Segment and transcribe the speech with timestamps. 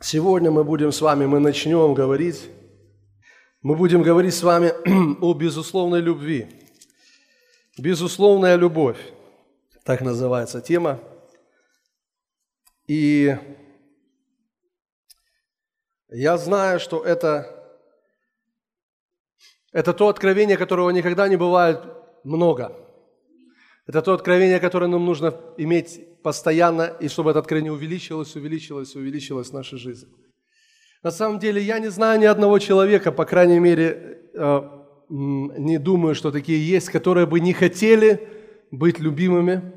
[0.00, 2.48] Сегодня мы будем с вами, мы начнем говорить,
[3.62, 4.72] мы будем говорить с вами
[5.20, 6.46] о безусловной любви.
[7.76, 8.98] Безусловная любовь,
[9.82, 11.00] так называется тема.
[12.86, 13.36] И
[16.10, 17.76] я знаю, что это,
[19.72, 21.82] это то откровение, которого никогда не бывает
[22.22, 22.87] много.
[23.88, 29.48] Это то откровение, которое нам нужно иметь постоянно, и чтобы это откровение увеличилось, увеличилось, увеличилось
[29.48, 30.08] в нашей жизни.
[31.02, 34.62] На самом деле я не знаю ни одного человека, по крайней мере, э,
[35.08, 38.28] не думаю, что такие есть, которые бы не хотели
[38.70, 39.72] быть любимыми,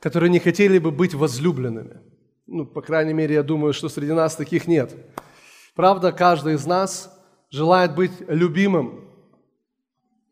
[0.00, 2.00] которые не хотели бы быть возлюбленными.
[2.48, 4.96] Ну, по крайней мере, я думаю, что среди нас таких нет.
[5.76, 7.16] Правда, каждый из нас
[7.50, 9.04] желает быть любимым.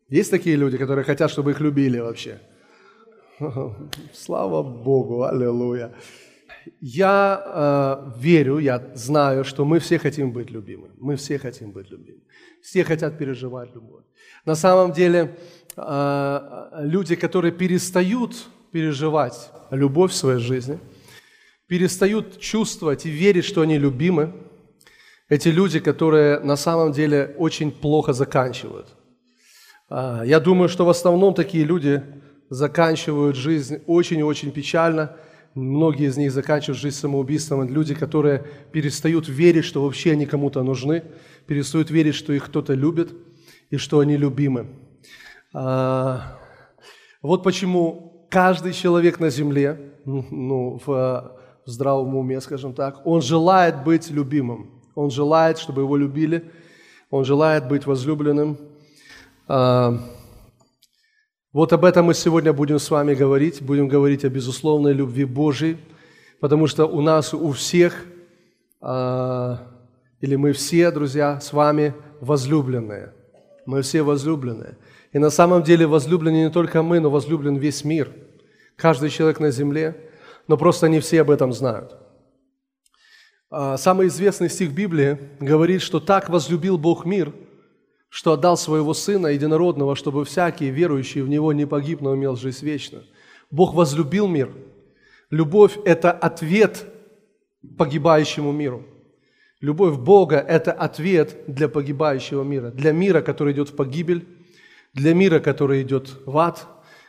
[0.09, 2.41] Есть такие люди, которые хотят, чтобы их любили вообще–
[4.13, 5.91] Слава Богу, аллилуйя.
[6.81, 10.89] Я э, верю, я знаю, что мы все хотим быть любимы.
[10.97, 12.21] Мы все хотим быть любимы.
[12.61, 14.03] Все хотят переживать любовь.
[14.45, 15.37] На самом деле,
[15.77, 20.79] э, люди, которые перестают переживать любовь в своей жизни,
[21.67, 24.33] перестают чувствовать и верить, что они любимы,
[25.29, 28.87] эти люди, которые на самом деле очень плохо заканчивают.
[29.89, 32.01] Э, я думаю, что в основном такие люди
[32.49, 35.15] заканчивают жизнь очень и очень печально.
[35.53, 37.61] Многие из них заканчивают жизнь самоубийством.
[37.61, 41.03] Это люди, которые перестают верить, что вообще они кому-то нужны,
[41.47, 43.13] перестают верить, что их кто-то любит
[43.69, 44.67] и что они любимы.
[45.53, 46.37] А,
[47.21, 50.87] вот почему каждый человек на земле, ну, в,
[51.65, 54.69] в здравом уме, скажем так, он желает быть любимым.
[54.93, 56.51] Он желает, чтобы его любили.
[57.09, 58.57] Он желает быть возлюбленным.
[59.47, 59.99] А,
[61.55, 63.61] вот об этом мы сегодня будем с вами говорить.
[63.61, 65.77] Будем говорить о безусловной любви Божьей,
[66.41, 68.05] потому что у нас, у всех,
[68.81, 69.57] э,
[70.19, 73.13] или мы все, друзья, с вами возлюбленные.
[73.65, 74.77] Мы все возлюбленные.
[75.13, 78.11] И на самом деле возлюблены не только мы, но возлюблен весь мир.
[78.75, 79.95] Каждый человек на земле,
[80.49, 81.95] но просто не все об этом знают.
[83.49, 87.31] А, самый известный стих Библии говорит, что так возлюбил Бог мир–
[88.15, 92.65] что отдал своего Сына Единородного, чтобы всякий верующий в Него не погиб, но имел жизнь
[92.65, 93.03] вечную.
[93.51, 94.53] Бог возлюбил мир.
[95.31, 96.85] Любовь– это ответ
[97.77, 98.85] погибающему миру.
[99.59, 104.25] Любовь Бога– это ответ для погибающего мира, для мира, который идет в погибель,
[104.93, 106.65] для мира, который идет в ад,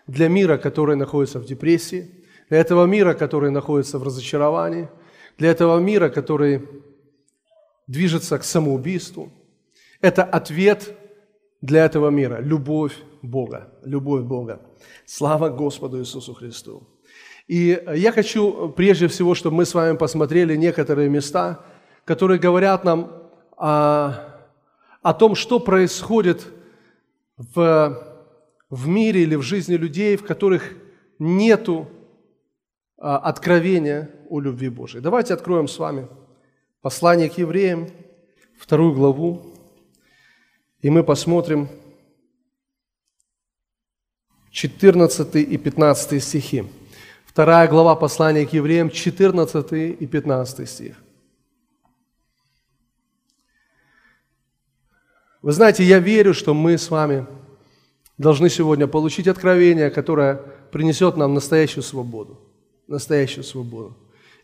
[0.08, 2.10] для мира, который находится в депрессии,
[2.48, 4.88] для этого мира, который находится в разочаровании,
[5.38, 6.62] для этого мира, который
[7.86, 9.30] движется к самоубийству–
[10.00, 10.96] это ответ
[11.60, 14.60] для этого мира– любовь Бога, любовь Бога.
[15.04, 16.86] Слава Господу Иисусу Христу.
[17.46, 21.64] И я хочу прежде всего, чтобы мы с вами посмотрели некоторые места,
[22.04, 23.10] которые говорят нам
[23.56, 24.14] о,
[25.02, 26.46] о том, что происходит
[27.36, 28.02] в,
[28.68, 30.74] в мире или в жизни людей, в которых
[31.18, 31.88] нету
[32.98, 35.02] а, откровения о любви Божией.
[35.02, 36.08] Давайте откроем с вами
[36.80, 37.88] послание к евреям,
[38.58, 39.55] вторую главу,
[40.86, 41.68] и мы посмотрим
[44.52, 46.64] 14 и 15 стихи.
[47.24, 50.94] Вторая глава послания к евреям, 14 и 15 стих.
[55.42, 57.26] Вы знаете, я верю, что мы с вами
[58.16, 60.36] должны сегодня получить откровение, которое
[60.70, 62.38] принесет нам настоящую свободу.
[62.86, 63.96] Настоящую свободу.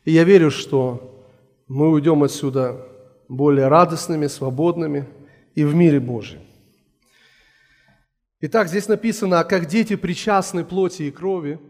[0.04, 1.24] И я верю, что
[1.69, 2.84] мы уйдем отсюда
[3.28, 5.06] более радостными, свободными,
[5.54, 6.40] и в мире Божьем.
[8.40, 11.60] Итак, здесь написано, как дети причастны плоти и крови,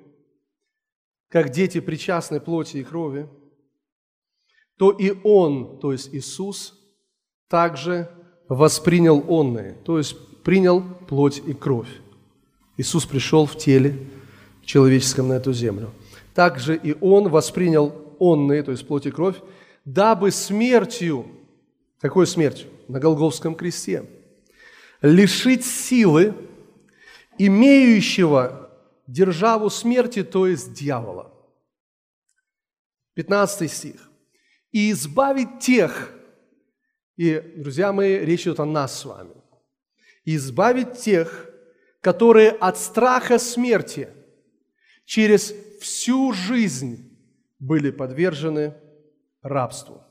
[1.29, 3.29] как дети причастны плоти и крови,
[4.79, 6.79] то и Он, то есть Иисус,
[7.49, 8.11] также
[8.49, 12.01] воспринял онные, то есть принял плоть и кровь.
[12.77, 14.09] Иисус пришел в теле
[14.65, 15.93] человеческом на эту землю.
[16.35, 19.37] Также и Он воспринял онные, то есть плоть и кровь,
[19.85, 21.27] дабы смертью,
[22.01, 22.69] какой смертью?
[22.93, 24.05] На Голговском кресте.
[25.01, 26.35] Лишить силы
[27.39, 28.71] имеющего
[29.07, 31.33] державу смерти, то есть дьявола.
[33.15, 34.11] 15 стих.
[34.73, 36.13] «И избавить тех,
[37.17, 39.35] и, друзья мои, речь идет о нас с вами,
[40.27, 41.51] избавить тех,
[42.03, 44.09] которые от страха смерти
[45.07, 47.19] через всю жизнь
[47.59, 48.75] были подвержены
[49.41, 50.03] рабству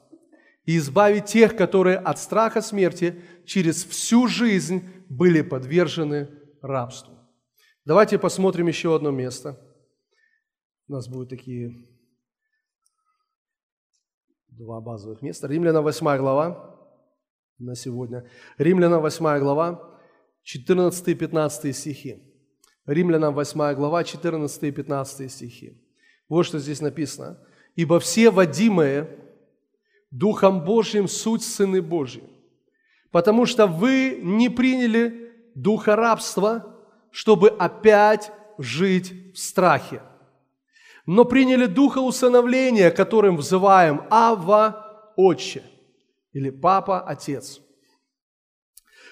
[0.66, 6.30] и избавить тех, которые от страха смерти через всю жизнь были подвержены
[6.62, 7.18] рабству.
[7.86, 9.60] Давайте посмотрим еще одно место.
[10.88, 11.88] У нас будут такие
[14.50, 15.48] два базовых места.
[15.48, 16.78] Римляна 8 глава
[17.58, 18.30] на сегодня.
[18.58, 20.00] Римляна 8 глава,
[20.44, 22.32] 14 и 15 стихи.
[22.86, 25.82] Римлянам 8 глава, 14 и 15 стихи.
[26.28, 27.40] Вот что здесь написано.
[27.76, 29.21] «Ибо все водимые
[30.12, 32.24] Духом Божьим суть сыны Божьи,
[33.12, 36.76] потому что вы не приняли духа рабства,
[37.12, 40.02] чтобы опять жить в страхе,
[41.06, 45.64] но приняли духа усыновления, которым взываем Ава Отче
[46.34, 47.62] или Папа Отец.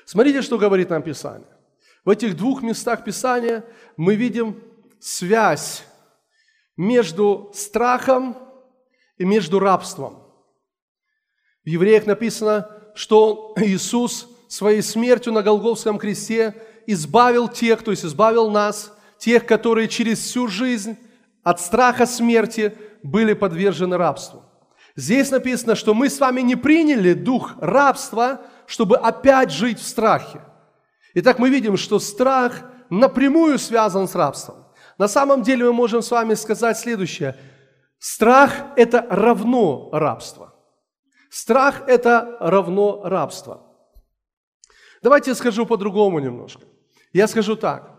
[0.06, 1.48] Смотрите, что говорит нам Писание.
[2.04, 3.66] В этих двух местах Писания
[3.96, 4.62] мы видим
[5.00, 5.86] связь
[6.75, 8.38] между страхом
[9.18, 10.29] и между рабством.
[11.69, 16.56] В Евреях написано, что Иисус своей смертью на Голговском кресте
[16.88, 20.98] избавил тех, то есть избавил нас, тех, которые через всю жизнь
[21.44, 24.42] от страха смерти были подвержены рабству.
[24.95, 30.42] Здесь написано, что мы с вами не приняли дух рабства, чтобы опять жить в страхе.
[31.13, 34.65] Итак, мы видим, что страх напрямую связан с рабством.
[34.98, 37.38] На самом деле мы можем с вами сказать следующее.
[38.00, 40.49] Страх– это равно рабство.
[41.30, 43.66] Страх– это равно рабство.
[45.02, 46.64] Давайте я скажу по-другому немножко.
[47.14, 47.96] Я скажу так.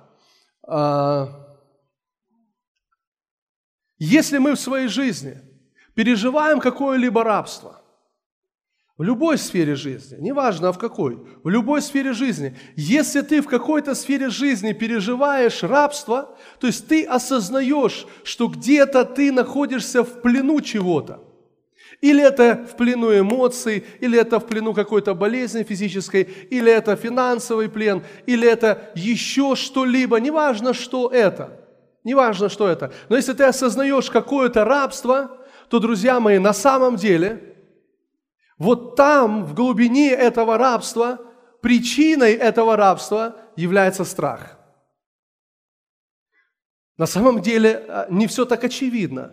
[0.63, 1.57] А,
[3.99, 5.39] если мы в своей жизни
[5.95, 7.81] переживаем какое-либо рабство,
[8.99, 13.47] в любой сфере жизни, неважно а в какой, в любой сфере жизни, если ты в
[13.47, 20.61] какой-то сфере жизни переживаешь рабство, то есть ты осознаешь, что где-то ты находишься в плену
[20.61, 21.30] чего-то,
[22.01, 27.69] или это в плену эмоций, или это в плену какой-то болезни физической, или это финансовый
[27.69, 31.61] плен, или это еще что-либо, неважно, что это,
[32.05, 32.93] неважно, что это.
[33.09, 35.39] Но если ты осознаешь какое-то рабство,
[35.69, 37.47] то, друзья мои, на самом деле–
[38.61, 41.19] вот там, в глубине этого рабства,
[41.63, 44.59] причиной этого рабства является страх.
[46.99, 49.33] На самом деле э, не все так очевидно,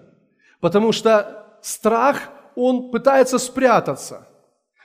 [0.62, 4.27] потому что страх, он пытается спрятаться.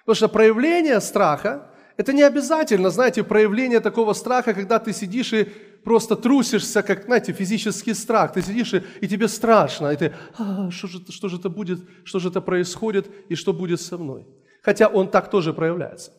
[0.05, 5.45] Потому что проявление страха– это не обязательно, знаете, проявление такого страха, когда ты сидишь и
[5.85, 8.33] просто трусишься, как, знаете, физический страх.
[8.33, 11.81] Ты сидишь, и, и тебе страшно, и ты, а, что, же, что же это будет,
[12.05, 14.27] что же это происходит, и что будет со мной.
[14.63, 16.13] Хотя он так тоже проявляется.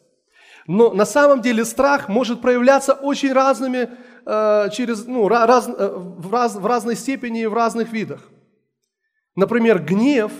[0.67, 3.89] Но на самом деле страх может проявляться очень разными,
[4.25, 8.21] э, через, ну, раз, э, в, раз, в разной степени и в разных видах.
[9.35, 10.31] Например, гнев,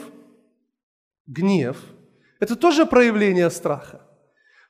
[1.25, 1.78] гнев–
[2.40, 4.02] это тоже проявление страха.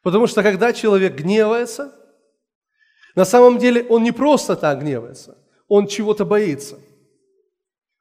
[0.03, 1.91] Потому что когда человек гневается,
[3.15, 6.77] на самом деле он не просто так гневается, он чего-то боится.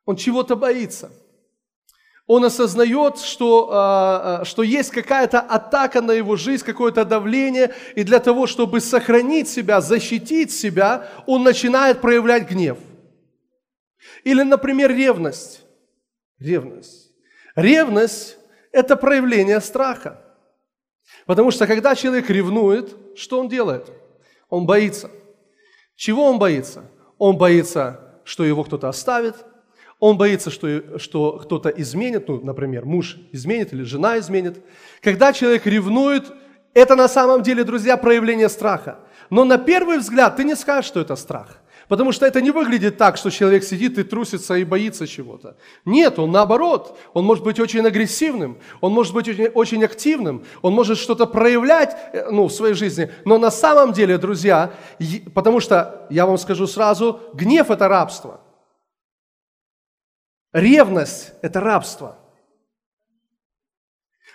[0.04, 1.10] Он чего-то боится.
[2.26, 8.04] Он осознает, что, а, а, что есть какая-то атака на его жизнь, какое-то давление, и
[8.04, 12.78] для того, чтобы сохранить себя, защитить себя, он начинает проявлять гнев.
[14.24, 15.62] Или, например, ревность.
[16.38, 17.10] Ревность.
[17.56, 18.36] Ревность–
[18.72, 20.20] это проявление страха.
[21.26, 23.90] Потому что когда человек ревнует, что он делает?
[24.48, 25.10] Он боится.
[25.94, 26.90] Чего он боится?
[27.18, 29.36] Он боится, что его кто-то оставит,
[30.00, 34.60] он боится, что, что кто-то изменит, ну, например, муж изменит или жена изменит.
[35.00, 36.32] Когда человек ревнует,
[36.74, 38.98] это на самом деле, друзья, проявление страха.
[39.30, 41.61] Но на первый взгляд ты не скажешь, что это страх.
[41.88, 45.56] Потому что это не выглядит так, что человек сидит и трусится и боится чего-то.
[45.84, 46.98] Нет, он наоборот.
[47.12, 51.96] Он может быть очень агрессивным, он может быть очень, очень активным, он может что-то проявлять
[52.12, 53.10] э, ну, в своей жизни.
[53.24, 54.72] Но на самом деле, друзья,
[55.34, 58.40] потому что, я вам скажу сразу, гнев– это рабство.
[60.52, 62.18] Ревность– это рабство.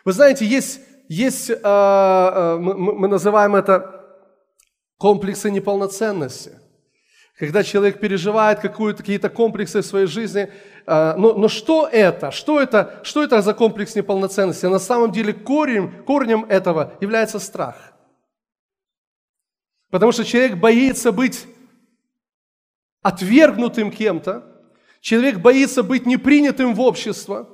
[0.04, 4.04] Вы знаете, есть, есть э, э, мы, называем это
[4.98, 6.52] комплексы неполноценности–
[7.38, 10.52] когда человек переживает какие-то комплексы в своей жизни.
[10.88, 12.32] А, но, но что это?
[12.32, 13.00] Что это?
[13.04, 14.66] Что это за комплекс неполноценности?
[14.66, 17.94] На самом деле корень, корнем этого является страх.
[19.92, 21.46] Потому что человек боится быть
[23.04, 24.44] отвергнутым кем-то,
[25.00, 27.48] человек боится быть непринятым в общество,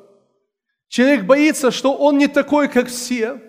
[0.88, 3.40] человек боится, что он не такой, как все,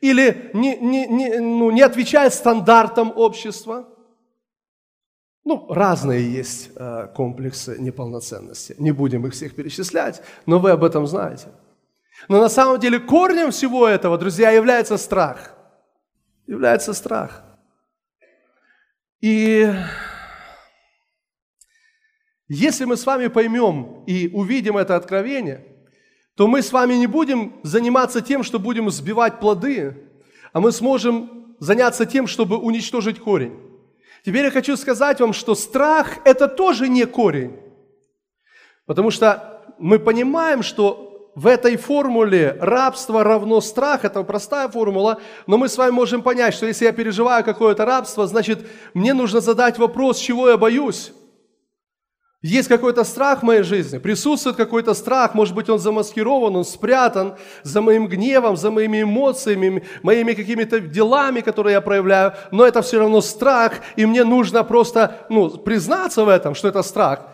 [0.00, 3.88] или не, не, не, ну, не отвечает стандартам общества–
[5.44, 8.74] ну, разные есть э, комплексы неполноценности.
[8.78, 11.48] Не будем их всех перечислять, но вы об этом знаете.
[12.28, 15.54] Но на самом деле корнем всего этого, друзья, является страх.
[16.46, 17.42] Является страх.
[19.20, 19.72] И
[22.48, 25.66] если мы с вами поймем и увидим это откровение,
[26.34, 29.96] то мы с вами не будем заниматься тем, что будем сбивать плоды,
[30.52, 33.69] а мы сможем заняться тем, чтобы уничтожить корень.
[34.24, 37.58] Теперь я хочу сказать вам, что страх– это тоже не корень.
[38.86, 45.56] Потому что мы понимаем, что в этой формуле рабство равно страх, это простая формула, но
[45.56, 49.78] мы с вами можем понять, что если я переживаю какое-то рабство, значит, мне нужно задать
[49.78, 51.12] вопрос, чего я боюсь.
[52.42, 57.36] Есть какой-то страх в моей жизни, присутствует какой-то страх, может быть, он замаскирован, он спрятан
[57.64, 62.98] за моим гневом, за моими эмоциями, моими какими-то делами, которые я проявляю, но это все
[62.98, 67.28] равно страх, и мне нужно просто ну, признаться в этом, что это страх.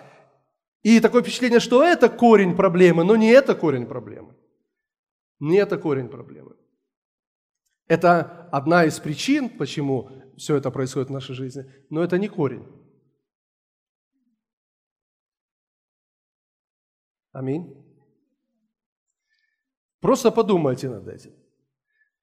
[0.83, 4.35] И такое впечатление, что это корень проблемы, но не это корень проблемы.
[5.39, 6.57] Не это корень проблемы.
[7.87, 12.65] Это одна из причин, почему все это происходит в нашей жизни, но это не корень.
[17.37, 17.77] Аминь.
[20.01, 21.33] Просто подумайте над этим.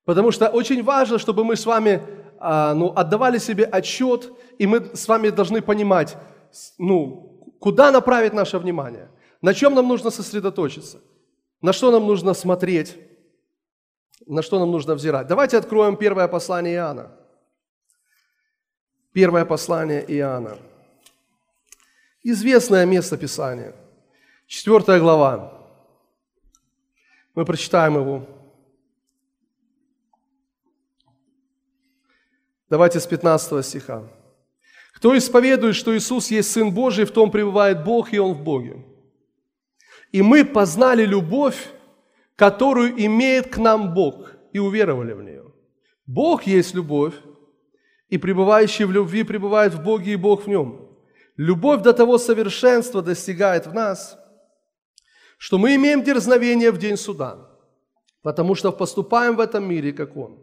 [0.06, 2.02] Потому что очень важно, чтобы мы с вами
[2.40, 6.18] а, ну, отдавали себе отчет, и мы с вами должны понимать,
[6.80, 9.08] ну, куда направить наше внимание,
[9.42, 11.00] на чем нам нужно сосредоточиться,
[11.62, 12.98] на что нам нужно смотреть,
[14.26, 15.28] на что нам нужно взирать.
[15.28, 17.12] Давайте откроем первое послание Иоанна.
[19.14, 20.58] Первое послание Иоанна.
[22.24, 23.76] Известное место Писания–
[24.48, 25.54] Четвертая глава.
[27.34, 28.28] Мы прочитаем его.
[32.70, 34.04] Давайте с 15 стиха.
[34.94, 38.86] «Кто исповедует, что Иисус есть Сын Божий, в том пребывает Бог, и Он в Боге.
[40.12, 41.70] И мы познали любовь,
[42.36, 45.52] которую имеет к нам Бог, и уверовали в нее.
[46.06, 47.16] Бог есть любовь,
[48.10, 50.88] и пребывающий в любви пребывает в Боге, и Бог в нем.
[51.38, 54.20] Любовь до того совершенства достигает в нас–
[55.44, 57.50] что мы имеем дерзновение в день суда,
[58.22, 60.40] потому что поступаем в этом мире, как Он.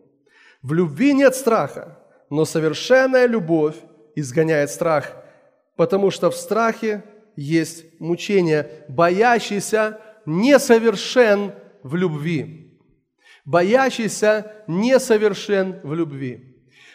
[0.60, 3.76] В любви нет страха, но совершенная любовь
[4.14, 5.16] изгоняет страх,
[5.74, 7.02] потому что в страхе
[7.34, 8.84] есть мучение.
[8.88, 12.78] Боящийся несовершен в любви.
[13.46, 16.49] Боящийся несовершен в любви.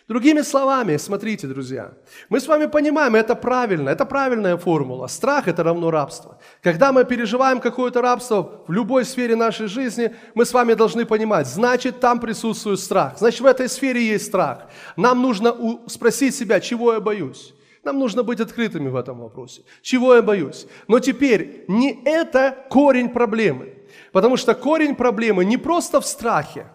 [0.08, 1.94] Другими словами, смотрите, друзья,
[2.30, 5.08] мы с вами понимаем, это правильно, это правильная формула.
[5.08, 6.38] Страх– это равно рабство.
[6.62, 11.48] Когда мы переживаем какое-то рабство в любой сфере нашей жизни, мы с вами должны понимать,
[11.48, 13.18] значит, там присутствует страх.
[13.18, 14.68] Значит, в этой сфере есть страх.
[14.96, 15.56] Нам нужно
[15.88, 17.56] спросить себя, чего я боюсь.
[17.84, 19.64] Нам нужно быть открытыми в этом вопросе.
[19.82, 20.68] Чего я боюсь?
[20.88, 23.74] Но теперь не это корень проблемы.
[24.12, 26.68] Потому что корень проблемы не просто в страхе,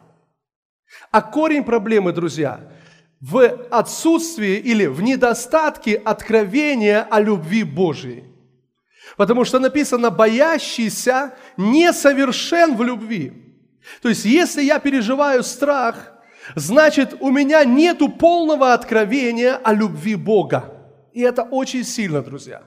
[1.12, 2.60] а корень проблемы, друзья,
[3.20, 8.24] в отсутствии или в недостатке откровения о любви Божией.
[9.16, 13.32] Потому что написано, боящийся несовершен в любви.
[14.02, 16.12] То есть, если я переживаю страх,
[16.54, 20.72] значит, у меня нету полного откровения о любви Бога.
[21.12, 22.62] И это очень сильно, друзья.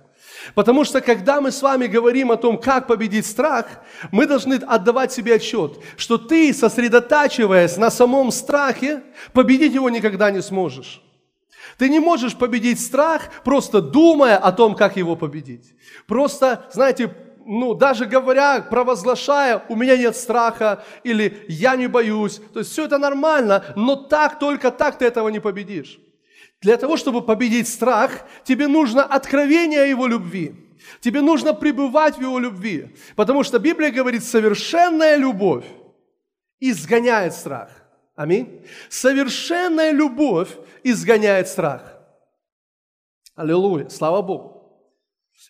[0.56, 3.66] Потому что когда мы с вами говорим о том, как победить страх,
[4.12, 10.42] мы должны отдавать себе отчет, что ты, сосредотачиваясь на самом страхе, победить его никогда не
[10.42, 11.02] сможешь.
[11.78, 15.74] Ты не можешь победить страх, просто думая о том, как его победить.
[16.08, 22.42] Просто, знаете, ну, даже говоря, провозглашая, у меня нет страха, или я не боюсь.
[22.54, 26.00] То есть все это нормально, но так, только так ты этого не победишь.
[26.63, 30.55] Для того, чтобы победить страх, тебе нужно откровение Его любви.
[31.01, 32.96] Тебе нужно пребывать в Его любви.
[33.17, 35.65] Потому что Библия говорит, совершенная любовь
[36.62, 37.70] изгоняет страх.
[38.15, 38.65] Аминь.
[38.89, 40.50] Совершенная любовь
[40.84, 42.00] изгоняет страх.
[43.36, 43.89] Аллилуйя.
[43.89, 44.63] Слава Богу.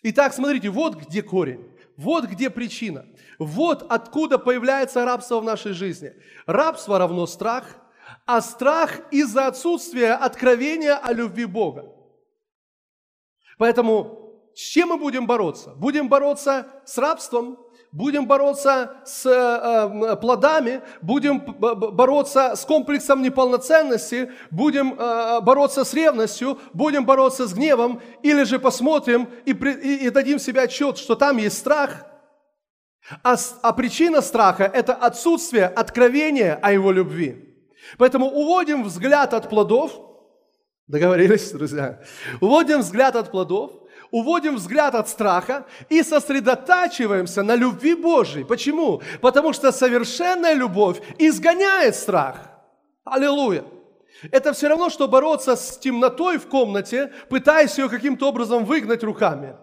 [0.02, 1.64] Итак, смотрите, вот где корень.
[1.96, 3.06] Вот где причина.
[3.38, 6.12] Вот откуда появляется рабство в нашей жизни.
[6.46, 7.64] Рабство равно страх–
[8.26, 11.86] а страх из-за отсутствия откровения о любви Бога.
[13.58, 15.70] Поэтому с чем мы будем бороться?
[15.76, 17.58] Будем бороться с рабством,
[17.90, 25.94] будем бороться с э, э плодами, будем бороться с комплексом неполноценности, будем э, бороться с
[25.94, 31.14] ревностью, будем бороться с гневом, или же посмотрим и, и, и дадим себе отчет, что
[31.14, 32.06] там есть страх.
[33.22, 37.53] А, а причина страха– это отсутствие откровения о его любви.
[37.98, 39.92] Поэтому уводим взгляд от плодов.
[40.86, 42.00] Договорились, друзья?
[42.40, 43.72] Уводим взгляд от плодов,
[44.10, 48.44] уводим взгляд от страха и сосредотачиваемся на любви Божьей.
[48.44, 49.02] Почему?
[49.20, 52.50] Потому что совершенная любовь изгоняет страх.
[53.04, 53.64] Аллилуйя.
[54.30, 59.56] Это все равно, что бороться с темнотой в комнате, пытаясь ее каким-то образом выгнать руками.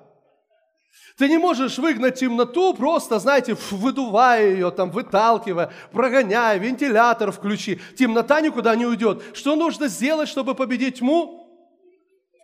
[1.21, 7.79] Ты не можешь выгнать темноту, просто, знаете, выдувая ее, там, выталкивая, прогоняя, вентилятор включи.
[7.95, 9.21] Темнота никуда не уйдет.
[9.35, 11.47] Что нужно сделать, чтобы победить тьму?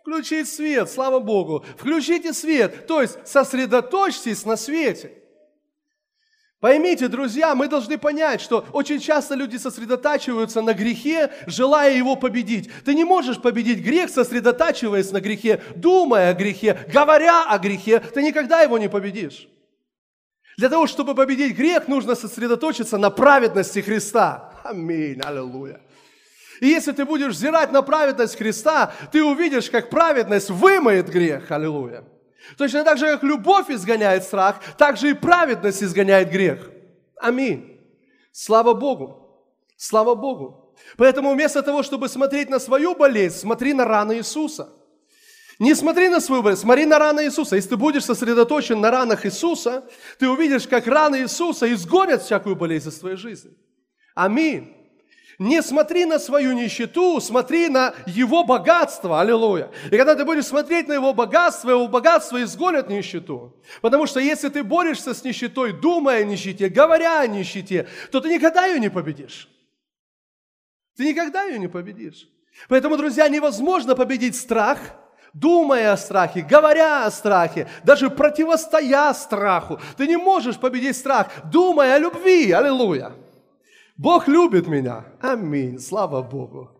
[0.00, 1.64] Включить свет, слава Богу.
[1.76, 5.24] Включите свет, то есть сосредоточьтесь на свете.
[6.60, 12.68] Поймите, друзья, мы должны понять, что очень часто люди сосредотачиваются на грехе, желая его победить.
[12.84, 18.00] Ты не можешь победить грех, сосредотачиваясь на грехе, думая о грехе, говоря о грехе.
[18.00, 19.48] Ты никогда его не победишь.
[20.56, 24.52] Для того, чтобы победить грех, нужно сосредоточиться на праведности Христа.
[24.64, 25.80] Аминь, аллилуйя.
[26.60, 31.52] И если ты будешь взирать на праведность Христа, ты увидишь, как праведность вымоет грех.
[31.52, 32.02] Аллилуйя.
[32.56, 36.70] Точно так же, как любовь изгоняет страх, так же и праведность изгоняет грех.
[37.16, 37.80] Аминь.
[38.32, 39.44] Слава Богу.
[39.76, 40.74] Слава Богу.
[40.96, 44.72] Поэтому вместо того, чтобы смотреть на свою болезнь, смотри на раны Иисуса.
[45.58, 47.56] Не смотри на свою болезнь, смотри на раны Иисуса.
[47.56, 52.88] Если ты будешь сосредоточен на ранах Иисуса, ты увидишь, как раны Иисуса изгонят всякую болезнь
[52.88, 53.50] из твоей жизни.
[54.14, 54.77] Аминь.
[55.38, 59.20] Не смотри на свою нищету, смотри на его богатство.
[59.20, 59.70] Аллилуйя.
[59.86, 63.54] И когда ты будешь смотреть на его богатство, его богатство изгонит нищету.
[63.80, 68.30] Потому что если ты борешься с нищетой, думая о нищете, говоря о нищете, то ты
[68.30, 69.48] никогда ее не победишь.
[70.96, 72.28] Ты никогда ее не победишь.
[72.68, 74.80] Поэтому, друзья, невозможно победить страх,
[75.32, 79.78] думая о страхе, говоря о страхе, даже противостоя страху.
[79.96, 82.50] Ты не можешь победить страх, думая о любви.
[82.50, 83.12] Аллилуйя.
[83.98, 85.04] Бог любит меня.
[85.20, 85.80] Аминь.
[85.80, 86.70] Слава Богу.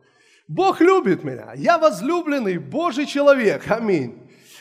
[0.47, 1.53] Бог любит меня.
[1.57, 3.69] Я возлюбленный Божий человек.
[3.69, 4.15] Аминь.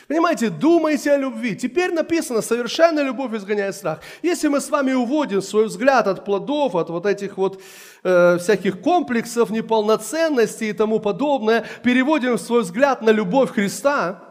[0.08, 1.54] Понимаете, думайте о любви.
[1.54, 4.00] Теперь написано, совершенная любовь изгоняет страх.
[4.22, 7.62] Если мы с вами уводим свой взгляд от плодов, от вот этих вот
[8.02, 14.24] э, всяких комплексов, неполноценности и тому подобное, переводим свой взгляд на любовь Христа,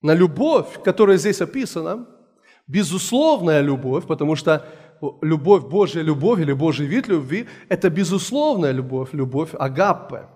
[0.00, 2.06] на любовь, которая здесь описана,
[2.66, 4.66] безусловная любовь, потому что
[5.20, 10.28] любовь, Божья любовь или Божий вид любви– это безусловная любовь, любовь агаппе.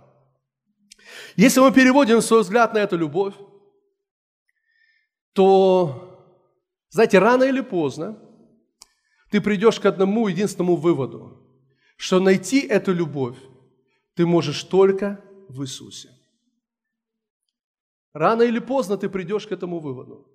[1.37, 3.35] Если мы переводим свой взгляд на эту любовь,
[5.33, 6.27] то,
[6.91, 8.19] знаете, рано или поздно
[9.31, 11.43] ты придешь к одному единственному выводу,
[11.97, 13.37] что найти эту любовь
[14.15, 16.11] ты можешь только в Иисусе.
[18.13, 20.27] Рано или поздно ты придешь к этому выводу.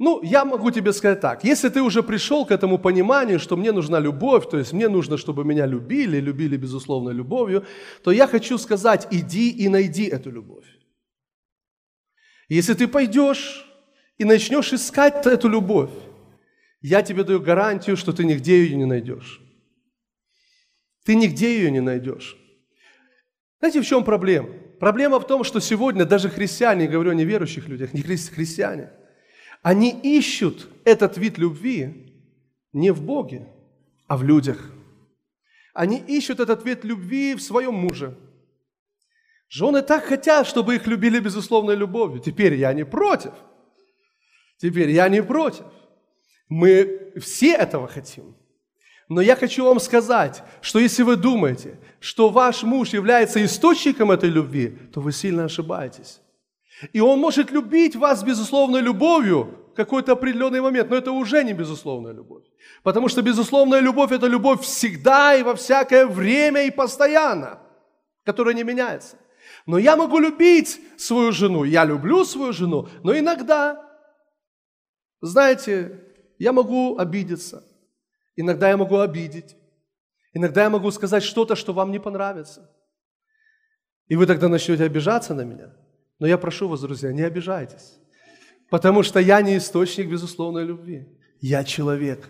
[0.00, 3.70] Ну, я могу тебе сказать так, если ты уже пришел к этому пониманию, что мне
[3.70, 7.66] нужна любовь, то есть мне нужно, чтобы меня любили, любили безусловно любовью,
[8.02, 10.64] то я хочу сказать, иди и найди эту любовь.
[12.48, 13.66] Если ты пойдешь
[14.16, 15.90] и начнешь искать эту любовь,
[16.80, 19.42] я тебе даю гарантию, что ты нигде ее не найдешь.
[21.04, 22.38] Ты нигде ее не найдешь.
[23.58, 24.48] Знаете, в чем проблема?
[24.78, 28.92] Проблема в том, что сегодня даже христиане, говорю о неверующих людях, не христиане–
[29.62, 32.14] они ищут этот вид любви
[32.72, 33.46] не в Боге,
[34.06, 34.70] а в людях.
[35.74, 38.16] Они ищут этот вид любви в своем муже.
[39.48, 42.20] Жены так хотят, чтобы их любили безусловной любовью.
[42.20, 43.32] Теперь я не против.
[44.58, 45.64] Теперь я не против.
[46.48, 48.36] Мы все этого хотим.
[49.08, 54.30] Но я хочу вам сказать, что если вы думаете, что ваш муж является источником этой
[54.30, 56.20] любви, то вы сильно ошибаетесь.
[56.92, 61.52] И он может любить вас безусловной любовью в какой-то определенный момент, но это уже не
[61.52, 62.44] безусловная любовь.
[62.82, 67.58] Потому что безусловная любовь– это любовь всегда и во всякое время и постоянно,
[68.24, 69.16] которая не меняется.
[69.66, 73.84] Но я могу любить свою жену, я люблю свою жену, но иногда,
[75.20, 76.00] знаете,
[76.38, 77.62] я могу обидеться,
[78.36, 79.56] иногда я могу обидеть,
[80.32, 82.70] иногда я могу сказать что-то, что вам не понравится.
[84.08, 85.74] И вы тогда начнете обижаться на меня–
[86.20, 87.98] но я прошу вас, друзья, не обижайтесь.
[88.68, 91.08] Потому что я не источник безусловной любви.
[91.40, 92.28] Я человек.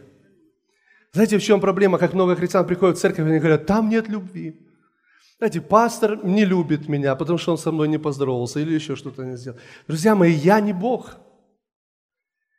[1.12, 1.98] Знаете, в чем проблема?
[1.98, 4.54] Как много христиан приходят в церковь и они говорят, там нет любви.
[5.38, 9.24] Знаете, пастор не любит меня, потому что он со мной не поздоровался или еще что-то
[9.24, 9.58] не сделал.
[9.88, 11.16] Друзья мои, я не Бог.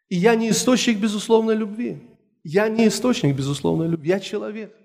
[0.10, 2.02] И я не источник безусловной любви.
[2.44, 4.10] Я не источник безусловной любви.
[4.10, 4.76] Я человек.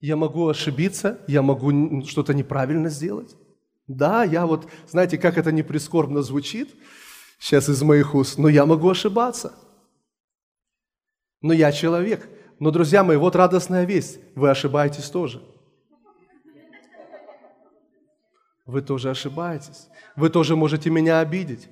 [0.00, 3.34] Я могу ошибиться, я могу что-то неправильно сделать.
[3.86, 6.74] Да, я вот, знаете, как это не прискорбно звучит
[7.38, 9.52] сейчас из моих уст, но я могу ошибаться.
[11.42, 12.28] Но я человек.
[12.58, 14.18] Но, друзья мои, вот радостная весть.
[14.34, 15.42] Вы ошибаетесь тоже.
[18.64, 19.88] Вы тоже ошибаетесь.
[20.16, 21.68] Вы тоже можете меня обидеть.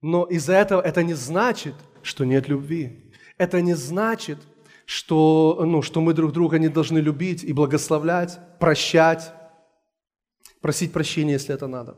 [0.00, 3.12] Но из-за этого это не значит, что нет любви.
[3.36, 4.38] Это не значит,
[4.84, 9.32] что, ну, что мы друг друга не должны любить и благословлять, прощать,
[10.60, 11.96] просить прощения, если это надо.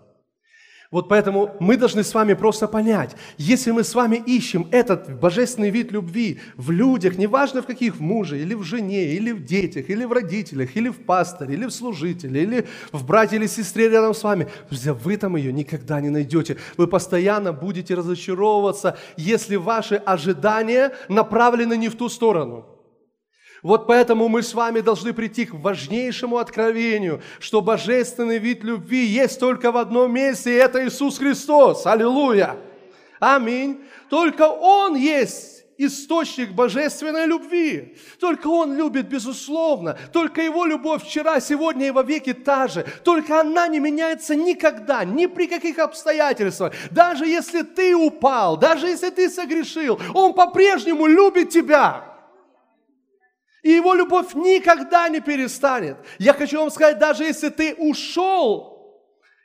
[0.92, 5.70] Вот поэтому мы должны с вами просто понять, если мы с вами ищем этот божественный
[5.70, 9.88] вид любви в людях, неважно в каких, в муже, или в жене, или в детях,
[9.88, 14.12] или в родителях, или в пасторе, или в служителе, или в брате или сестре рядом
[14.12, 16.58] с вами, друзья, вы там ее никогда не найдете.
[16.76, 22.66] Вы постоянно будете разочаровываться, если ваши ожидания направлены не в ту сторону–
[23.62, 29.38] вот поэтому мы с вами должны прийти к важнейшему откровению, что божественный вид любви есть
[29.38, 31.86] только в одном месте, и это Иисус Христос.
[31.86, 32.56] Аллилуйя!
[33.20, 33.80] Аминь.
[34.10, 37.96] Только Он есть источник божественной любви.
[38.18, 39.96] Только Он любит, безусловно.
[40.12, 42.84] Только Его любовь вчера, сегодня и во веки та же.
[43.04, 46.74] Только она не меняется никогда, ни при каких обстоятельствах.
[46.90, 52.11] Даже если ты упал, даже если ты согрешил, Он по-прежнему любит тебя.
[53.62, 55.96] И его любовь никогда не перестанет.
[56.18, 58.72] Я хочу вам сказать, даже если ты ушел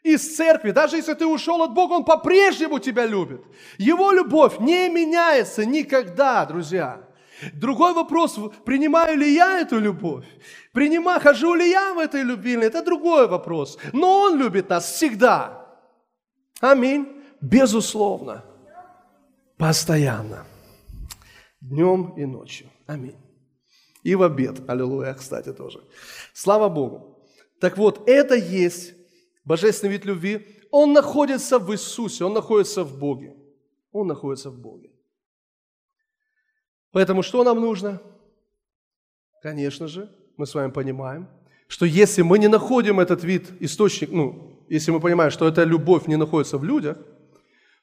[0.02, 3.42] из церкви, даже если ты ушел от Бога, Он по-прежнему тебя любит.
[3.78, 7.04] Его любовь не меняется никогда, друзья.
[7.54, 10.26] Другой вопрос, принимаю ли я эту любовь?
[10.74, 12.56] Принимаю, хожу ли я в этой любви?
[12.56, 13.78] Это другой вопрос.
[13.94, 15.66] Но Он любит нас всегда.
[16.60, 17.22] Аминь.
[17.40, 18.44] Безусловно.
[19.58, 20.46] Постоянно.
[21.62, 22.68] Днем и ночью.
[22.88, 23.27] Аминь.
[24.08, 24.62] И в обед.
[24.70, 25.82] Аллилуйя, кстати, тоже.
[26.34, 27.20] Слава Богу.
[27.60, 28.94] Так вот, это есть
[29.44, 30.48] божественный вид любви.
[30.72, 33.36] Он находится в Иисусе, он находится в Боге.
[33.92, 34.92] Он находится в Боге.
[36.92, 38.02] Поэтому что нам нужно?
[39.42, 41.28] Конечно же, мы с вами понимаем,
[41.68, 46.08] что если мы не находим этот вид, источник, ну, если мы понимаем, что эта любовь
[46.08, 46.98] не находится в людях,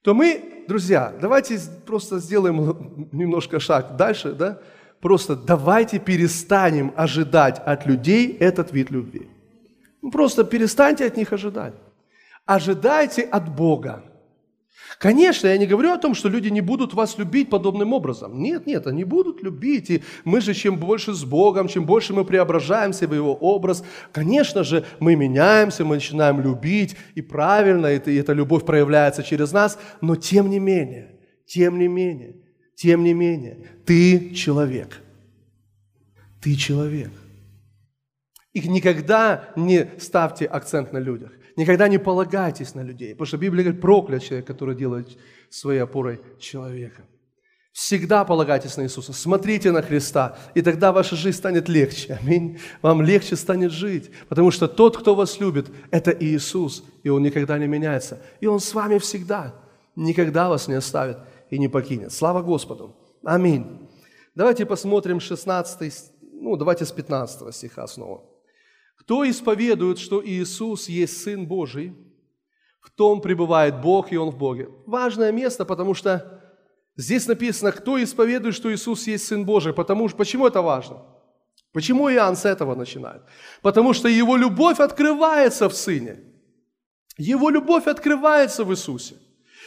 [0.00, 4.62] то мы, друзья, давайте просто сделаем немножко шаг дальше, да,
[5.00, 9.28] Просто давайте перестанем ожидать от людей этот вид любви.
[10.02, 11.74] Ну, просто перестаньте от них ожидать.
[12.46, 14.04] Ожидайте от Бога.
[14.98, 18.40] Конечно, я не говорю о том, что люди не будут вас любить подобным образом.
[18.40, 19.90] Нет, нет, они будут любить.
[19.90, 24.62] И мы же, чем больше с Богом, чем больше мы преображаемся в Его образ, конечно
[24.62, 30.16] же, мы меняемся, мы начинаем любить, и правильно, и эта любовь проявляется через нас, но
[30.16, 32.36] тем не менее, тем не менее,
[32.76, 35.00] тем не менее, ты человек.
[36.40, 37.12] Ты человек.
[38.52, 41.32] И никогда не ставьте акцент на людях.
[41.56, 43.14] Никогда не полагайтесь на людей.
[43.14, 45.16] Потому что Библия говорит, проклят человек, который делает
[45.50, 47.02] своей опорой человека.
[47.72, 49.12] Всегда полагайтесь на Иисуса.
[49.12, 52.18] Смотрите на Христа, и тогда ваша жизнь станет легче.
[52.22, 52.60] Аминь.
[52.82, 57.58] Вам легче станет жить, потому что тот, кто вас любит, это Иисус, и Он никогда
[57.58, 58.22] не меняется.
[58.40, 59.56] И Он с вами всегда,
[59.96, 61.18] никогда вас не оставит
[61.54, 62.12] и не покинет.
[62.12, 62.96] Слава Господу.
[63.24, 63.88] Аминь.
[64.34, 68.24] Давайте посмотрим 16, ну давайте с 15 стиха снова.
[68.96, 71.94] «Кто исповедует, что Иисус есть Сын Божий,
[72.80, 74.68] в том пребывает Бог, и Он в Боге».
[74.86, 76.42] Важное место, потому что
[76.96, 79.72] здесь написано, кто исповедует, что Иисус есть Сын Божий.
[79.72, 80.96] Потому, почему это важно?
[81.72, 83.22] Почему Иоанн с этого начинает?
[83.62, 86.16] Потому что его любовь открывается в Сыне.
[87.16, 89.14] Его любовь открывается в Иисусе.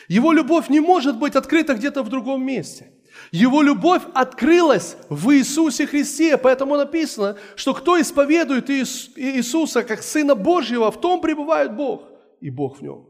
[0.08, 2.92] Его любовь не может быть открыта где-то в другом месте.
[3.32, 10.92] Его любовь открылась в Иисусе Христе, поэтому написано, что кто исповедует Иисуса как Сына Божьего,
[10.92, 12.04] в том пребывает Бог,
[12.40, 13.10] и Бог в нем.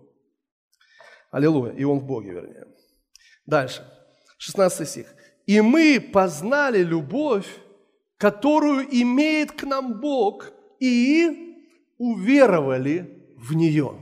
[1.30, 2.68] Аллилуйя, и Он в Боге, вернее.
[3.46, 3.86] Дальше,
[4.38, 5.08] 16 стих.
[5.46, 7.48] «И мы познали любовь,
[8.18, 11.56] которую имеет к нам Бог, и
[11.98, 13.96] уверовали в нее».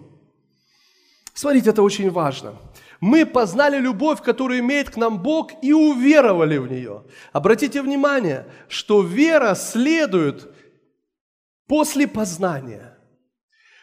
[1.34, 2.58] Смотрите, это очень важно–
[3.05, 7.03] мы познали любовь, которую имеет к нам Бог, и уверовали в нее.
[7.33, 10.51] Обратите внимание, что вера следует
[11.67, 12.97] после познания.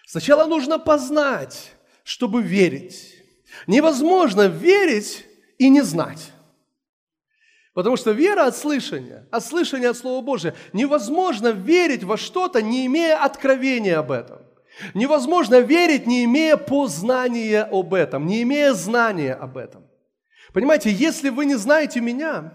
[0.08, 3.14] Сначала нужно познать, чтобы верить.
[3.68, 5.24] Невозможно верить
[5.56, 6.32] и не знать.
[7.74, 10.56] Потому что вера от слышания, от слышания от Слова Божия.
[10.72, 14.40] Невозможно верить во что-то, не имея откровения об этом.
[14.95, 19.85] Невозможно верить, не имея познания об этом, не имея знания об этом.
[20.53, 22.55] Понимаете, если вы не знаете меня,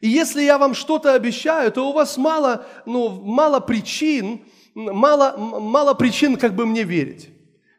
[0.00, 5.94] и если я вам что-то обещаю, то у вас мало, ну, мало причин, мало, мало
[5.94, 7.30] причин как бы мне верить.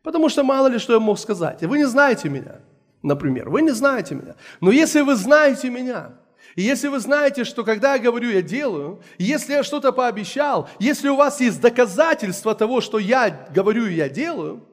[0.03, 1.61] Потому что мало ли что я мог сказать.
[1.63, 2.61] Вы не знаете меня,
[3.01, 3.49] например.
[3.49, 4.35] Вы не знаете меня.
[4.61, 6.13] Но если вы знаете меня,
[6.55, 11.09] и если вы знаете, что когда я говорю, я делаю, если я что-то пообещал, если
[11.09, 14.65] у вас есть доказательства того, что я говорю и я делаю,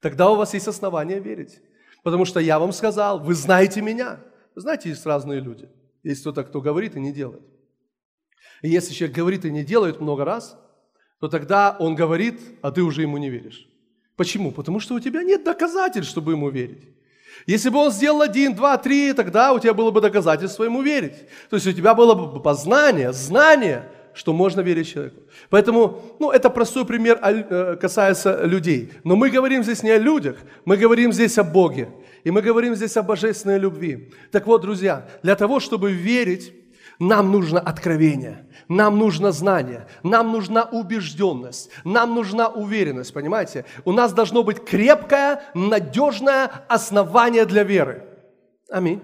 [0.00, 1.58] тогда у вас есть основания верить.
[2.02, 4.20] Потому что я вам сказал, вы знаете меня.
[4.54, 5.70] Вы знаете, есть разные люди.
[6.02, 7.42] Есть кто-то, кто говорит и не делает.
[8.60, 10.58] И если человек говорит и не делает много раз,
[11.18, 13.66] то тогда он говорит, а ты уже ему не веришь.
[14.16, 14.52] Почему?
[14.52, 16.94] Потому что у тебя нет доказательств, чтобы ему верить.
[17.46, 21.14] Если бы он сделал один, два, три, тогда у тебя было бы доказательство ему верить.
[21.50, 25.20] То есть у тебя было бы познание, знание, что можно верить человеку.
[25.50, 28.92] Поэтому, ну, это простой пример э, касается людей.
[29.02, 31.88] Но мы говорим здесь не о людях, мы говорим здесь о Боге.
[32.22, 34.10] И мы говорим здесь о божественной любви.
[34.30, 36.54] Так вот, друзья, для того, чтобы верить,
[36.98, 43.64] нам нужно откровение, нам нужно знание, нам нужна убежденность, нам нужна уверенность, понимаете?
[43.84, 48.04] У нас должно быть крепкое, надежное основание для веры.
[48.70, 49.02] Аминь.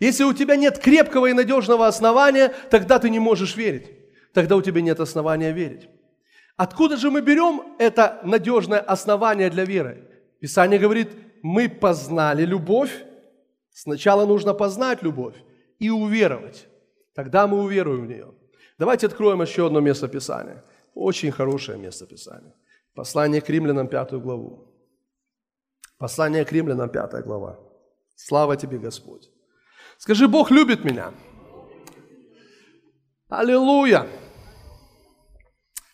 [0.00, 3.90] Если у тебя нет крепкого и надежного основания, тогда ты не можешь верить
[4.34, 5.88] тогда у тебя нет основания верить.
[6.56, 10.10] Откуда же мы берем это надежное основание для веры?
[10.40, 11.08] Писание говорит,
[11.42, 13.04] мы познали любовь.
[13.72, 15.34] Сначала нужно познать любовь
[15.78, 16.66] и уверовать.
[17.14, 18.34] Тогда мы уверуем в нее.
[18.78, 20.64] Давайте откроем еще одно место Писания.
[20.94, 22.54] Очень хорошее место Писания.
[22.94, 24.72] Послание к римлянам, пятую главу.
[25.98, 27.58] Послание к римлянам, пятая глава.
[28.16, 29.30] Слава тебе, Господь.
[29.98, 31.12] Скажи, Бог любит меня.
[33.28, 34.06] Аллилуйя.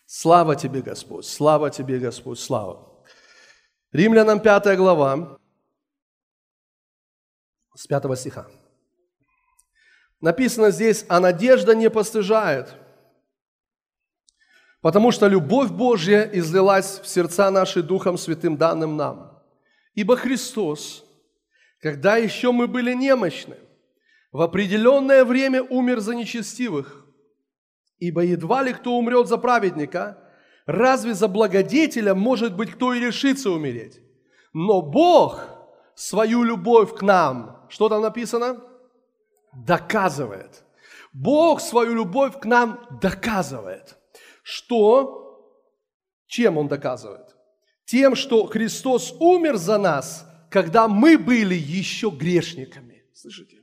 [0.05, 3.05] Слава тебе, Господь, слава тебе, Господь, слава.
[3.93, 5.37] Римлянам 5 глава,
[7.73, 8.47] с 5 стиха.
[10.21, 12.75] Написано здесь, а надежда не постыжает,
[14.81, 19.41] потому что любовь Божья излилась в сердца наши Духом Святым, данным нам.
[19.95, 21.03] Ибо Христос,
[21.79, 23.57] когда еще мы были немощны,
[24.31, 27.01] в определенное время умер за нечестивых,
[28.01, 30.17] Ибо едва ли кто умрет за праведника,
[30.65, 34.01] разве за благодетеля может быть кто и решится умереть?
[34.53, 35.45] Но Бог
[35.93, 38.59] свою любовь к нам, что там написано?
[39.53, 40.63] Доказывает.
[41.13, 43.97] Бог свою любовь к нам доказывает.
[44.43, 45.21] Что?
[46.27, 47.35] Чем Он доказывает?
[47.85, 53.03] Тем, что Христос умер за нас, когда мы были еще грешниками.
[53.13, 53.61] Слышите?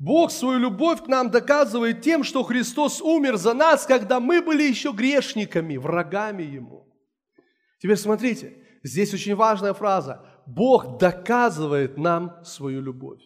[0.00, 4.62] Бог свою любовь к нам доказывает тем, что Христос умер за нас, когда мы были
[4.62, 6.88] еще грешниками, врагами Ему.
[7.78, 10.26] Теперь смотрите, здесь очень важная фраза.
[10.46, 13.20] Бог доказывает нам свою любовь.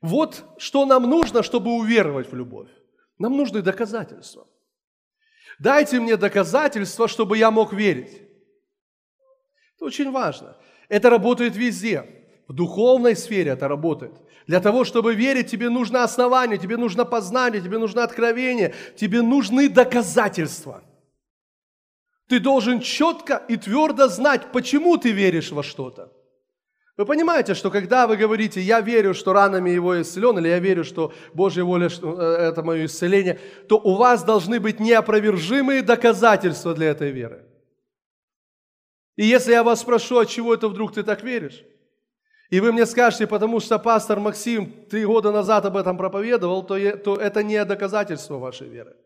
[0.00, 2.68] Вот что нам нужно, чтобы уверовать в любовь.
[3.18, 4.46] Нам нужны доказательства.
[5.58, 8.22] Дайте мне доказательства, чтобы я мог верить.
[9.76, 10.56] Это очень важно.
[10.88, 12.04] Это работает везде.
[12.48, 14.14] В духовной сфере это работает.
[14.46, 19.68] Для того, чтобы верить, тебе нужно основание, тебе нужно познание, тебе нужно откровение, тебе нужны
[19.68, 20.82] доказательства.
[22.34, 26.12] Ты должен четко и твердо знать, почему ты веришь во что-то.
[26.96, 30.82] Вы понимаете, что когда вы говорите, я верю, что ранами его исцелен, или я верю,
[30.82, 36.88] что Божья воля э,– это мое исцеление, то у вас должны быть неопровержимые доказательства для
[36.88, 37.44] этой веры.
[39.14, 41.62] И если я вас спрошу, от чего это вдруг ты так веришь,
[42.50, 46.96] и вы мне скажете, потому что пастор Максим три года назад об этом проповедовал, то,
[46.96, 48.96] то это не доказательство вашей веры.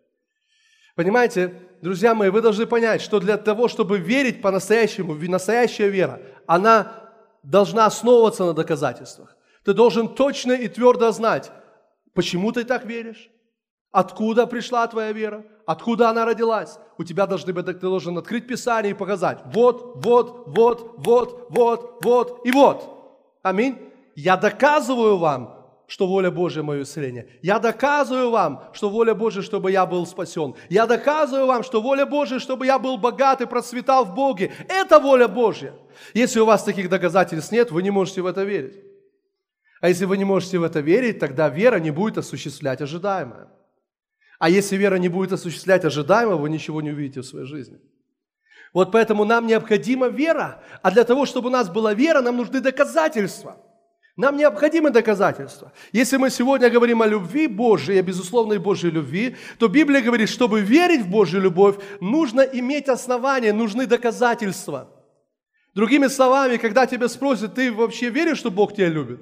[0.96, 7.10] Понимаете, друзья мои, вы должны понять, что для того, чтобы верить по-настоящему, настоящая вера, она
[7.42, 9.36] должна основываться на доказательствах.
[9.64, 11.50] Ты должен точно и твердо знать,
[12.14, 13.30] почему ты так веришь,
[13.90, 16.78] откуда пришла твоя вера, откуда она родилась.
[16.96, 22.04] У тебя должны быть, ты должен открыть Писание и показать, вот, вот, вот, вот, вот,
[22.04, 23.38] вот и вот.
[23.42, 23.78] Аминь.
[24.14, 25.57] Я доказываю вам,
[25.88, 27.26] что воля Божья мое исцеление.
[27.40, 30.54] Я доказываю вам, что воля Божья, чтобы я был спасен.
[30.68, 34.52] Я доказываю вам, что воля Божья, чтобы я был богат и процветал в Боге.
[34.68, 35.72] Это воля Божья.
[36.12, 38.76] Если у вас таких доказательств нет, вы не можете в это верить.
[39.80, 43.48] А если вы не можете в это верить, тогда вера не будет осуществлять ожидаемое.
[44.38, 47.80] А если вера не будет осуществлять ожидаемое, вы ничего не увидите в своей жизни.
[48.74, 50.62] Вот поэтому нам необходима вера.
[50.82, 53.56] А для того, чтобы у нас была вера, нам нужны доказательства.
[54.18, 55.72] Нам необходимы доказательства.
[55.92, 60.60] Если мы сегодня говорим о любви Божией, о безусловной Божьей любви, то Библия говорит, чтобы
[60.60, 64.90] верить в Божью любовь, нужно иметь основания, нужны доказательства.
[65.72, 69.20] Другими словами, когда тебя спросят, ты вообще веришь, что Бог тебя любит?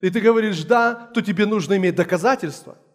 [0.00, 2.78] И ты говоришь «да», то тебе нужно иметь доказательства–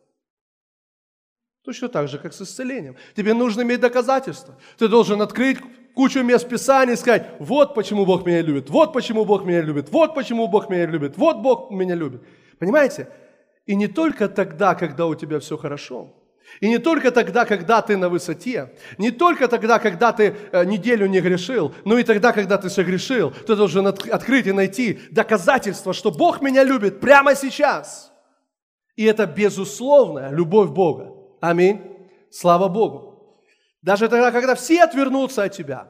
[1.63, 2.97] Точно так же, как с исцелением.
[3.15, 4.55] Тебе нужно иметь доказательства.
[4.77, 5.59] Ты должен открыть
[5.95, 9.89] кучу мест Писания и сказать, вот почему Бог меня любит, вот почему Бог меня любит,
[9.89, 12.23] вот почему Бог меня любит, вот Бог меня любит.
[12.59, 13.09] Понимаете?
[13.65, 16.13] И не только тогда, когда у тебя все хорошо,
[16.59, 21.07] и не только тогда, когда ты на высоте, не только тогда, когда ты э, неделю
[21.07, 25.93] не грешил, но и тогда, когда ты согрешил, ты должен от, открыть и найти доказательства,
[25.93, 28.11] что Бог меня любит прямо сейчас.
[28.95, 31.15] И это безусловная любовь Бога.
[31.41, 31.81] Аминь.
[32.29, 33.12] Слава Богу.
[33.83, 35.89] Даже тогда, когда все отвернутся от тебя,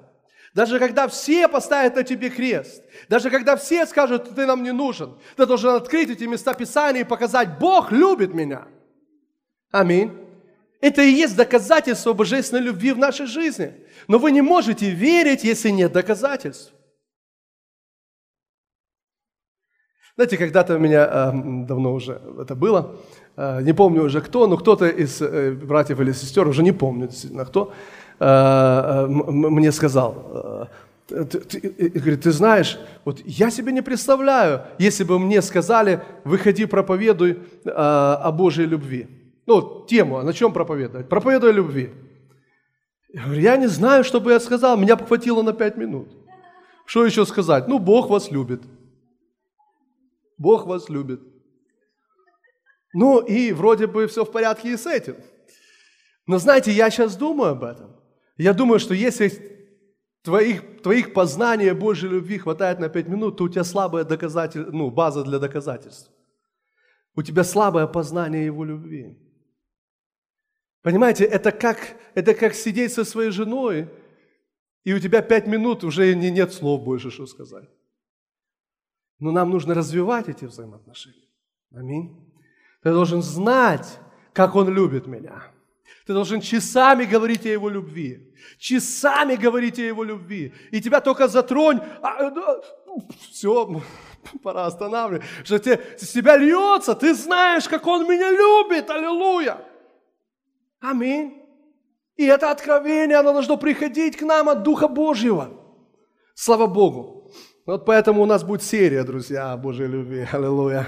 [0.53, 5.17] даже когда все поставят на тебе крест, даже когда все скажут, ты нам не нужен,
[5.37, 8.67] ты должен открыть эти места Писания и показать, Бог любит меня.
[9.71, 10.11] Аминь.
[10.81, 13.73] Это и есть доказательство божественной любви в нашей жизни.
[14.07, 16.73] Но вы не можете верить, если нет доказательств.
[20.15, 21.31] Знаете, когда-то у меня, э,
[21.65, 22.99] давно уже это было,
[23.37, 27.45] не помню уже кто, но кто-то из э, братьев или сестер, уже не помню действительно
[27.45, 27.73] кто,
[28.19, 30.69] мне сказал,
[31.07, 36.65] ты, ты, говорит, ты знаешь, вот я себе не представляю, если бы мне сказали, выходи,
[36.65, 39.07] проповедуй о Божьей любви.
[39.45, 41.09] Ну, тему, а на чем проповедовать?
[41.09, 41.89] Проповедуй о любви.
[43.13, 46.07] Я говорю, я не знаю, что бы я сказал, меня похватило на пять минут.
[46.85, 47.67] Что еще сказать?
[47.67, 48.61] Ну, Бог вас любит.
[50.37, 51.21] Бог вас любит.
[52.93, 55.15] Ну и вроде бы все в порядке и с этим.
[56.27, 57.95] Но знаете, я сейчас думаю об этом.
[58.37, 59.67] Я думаю, что если
[60.21, 64.89] твоих, твоих познаний Божьей любви хватает на пять минут, то у тебя слабая доказатель, ну,
[64.89, 66.11] база для доказательств.
[67.15, 69.17] У тебя слабое познание Его любви.
[70.81, 73.89] Понимаете, это как, это как сидеть со своей женой,
[74.83, 77.69] и у тебя пять минут уже не, нет слов больше, что сказать.
[79.19, 81.29] Но нам нужно развивать эти взаимоотношения.
[81.71, 82.32] Аминь.
[82.83, 83.99] Ты должен знать,
[84.33, 85.43] как Он любит меня.
[86.05, 88.33] Ты должен часами говорить о Его любви.
[88.57, 90.53] Часами говорить о Его любви.
[90.71, 92.31] И тебя только затронь, а,
[93.31, 93.81] все,
[94.43, 95.23] пора останавливать.
[95.45, 98.89] Что тебе, с тебя льется, ты знаешь, как Он меня любит.
[98.89, 99.57] Аллилуйя.
[100.81, 101.41] Аминь.
[102.17, 105.51] И это откровение, оно должно приходить к нам от Духа Божьего.
[106.35, 107.31] Слава Богу.
[107.65, 110.27] Вот поэтому у нас будет серия, друзья, о Божьей любви.
[110.31, 110.85] Аллилуйя.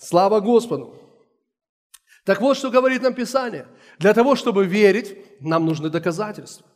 [0.00, 0.94] Слава Господу.
[2.24, 3.66] Так вот, что говорит нам Писание.
[3.98, 6.66] Для того, чтобы верить, нам нужны доказательства.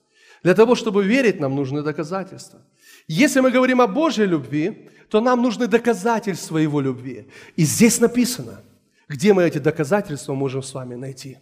[0.43, 2.61] Для того, чтобы верить, нам нужны доказательства.
[3.09, 7.27] Если мы говорим о Божьей любви, то нам нужны доказательства Его любви.
[7.57, 8.61] И здесь написано,
[9.09, 11.39] где мы эти доказательства можем с вами найти.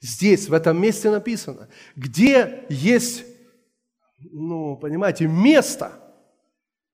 [0.00, 3.24] Здесь, в этом месте написано, где есть,
[4.20, 5.92] ну, понимаете, место–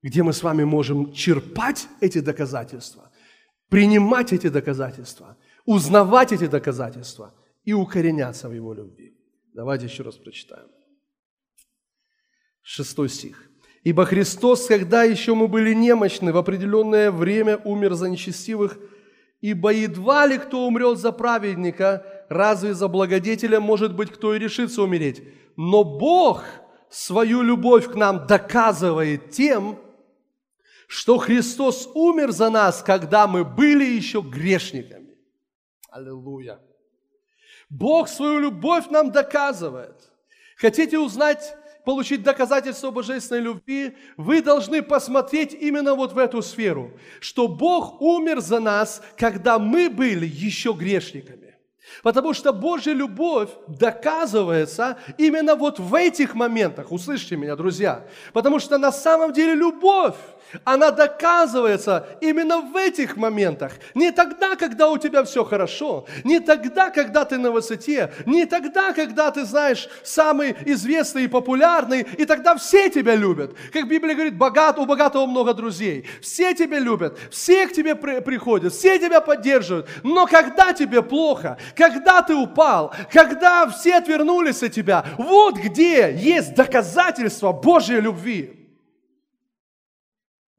[0.03, 3.10] где мы с вами можем черпать эти доказательства,
[3.70, 7.33] принимать эти доказательства, узнавать эти доказательства
[7.64, 9.16] и укореняться в Его любви.
[9.54, 10.68] Давайте еще раз прочитаем.
[12.62, 13.46] Шестой стих.
[13.83, 18.78] «Ибо Христос, когда еще мы были немощны, в определенное время умер за нечестивых,
[19.40, 24.83] ибо едва ли кто умрет за праведника, разве за благодетеля может быть кто и решится
[24.83, 25.22] умереть?
[25.56, 26.44] Но Бог
[26.90, 29.78] свою любовь к нам доказывает тем,
[30.90, 35.16] что Христос умер за нас, когда мы были еще грешниками.
[35.88, 36.59] Аллилуйя.
[37.68, 40.11] Бог свою любовь нам доказывает.
[40.57, 47.46] Хотите узнать, получить доказательство божественной любви, вы должны посмотреть именно вот в эту сферу, что
[47.46, 51.55] Бог умер за нас, когда мы были еще грешниками.
[52.03, 56.90] Потому что Божья любовь доказывается именно вот в этих моментах.
[56.90, 58.09] Услышьте меня, друзья.
[58.33, 60.16] Потому что на самом деле любовь
[60.64, 63.72] она доказывается именно в этих моментах.
[63.94, 68.92] Не тогда, когда у тебя все хорошо, не тогда, когда ты на высоте, не тогда,
[68.92, 73.54] когда ты знаешь самый известный и популярный, и тогда все тебя любят.
[73.72, 76.06] Как Библия говорит, богат, у богатого много друзей.
[76.20, 79.88] Все тебя любят, все к тебе при, приходят, все тебя поддерживают.
[80.02, 86.54] Но когда тебе плохо, когда ты упал, когда все отвернулись от тебя, вот где есть
[86.54, 88.60] доказательство Божьей любви.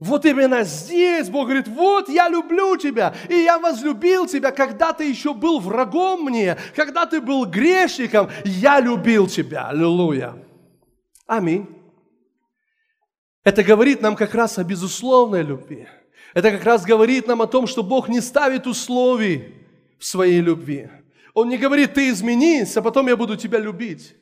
[0.02, 5.08] Вот именно здесь Бог говорит, вот я люблю тебя, и я возлюбил тебя, когда ты
[5.08, 9.68] еще был врагом мне, когда ты был грешником, я любил тебя.
[9.68, 10.34] Аллилуйя.
[11.28, 11.70] Аминь.
[13.44, 15.88] Это говорит нам как раз о безусловной любви.
[16.34, 19.54] Это как раз говорит нам о том, что Бог не ставит условий
[20.00, 20.90] в своей любви.
[21.36, 24.16] Он не говорит, ты изменись, а потом я буду тебя любить.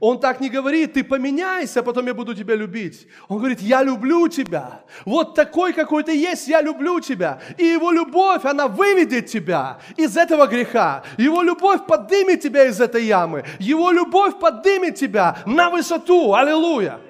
[0.00, 3.06] Он так не говорит, ты поменяйся, а потом я буду тебя любить.
[3.28, 4.84] Он говорит, я люблю тебя.
[5.04, 7.40] Вот такой, какой ты есть, я люблю тебя.
[7.58, 11.04] И его любовь, она выведет тебя из этого греха.
[11.18, 13.44] Его любовь поднимет тебя из этой ямы.
[13.58, 16.34] Его любовь поднимет тебя на высоту.
[16.34, 17.00] Аллилуйя.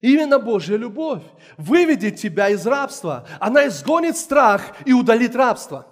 [0.00, 1.22] Именно Божья любовь
[1.56, 3.26] выведет тебя из рабства.
[3.40, 5.86] Она изгонит страх и удалит рабство.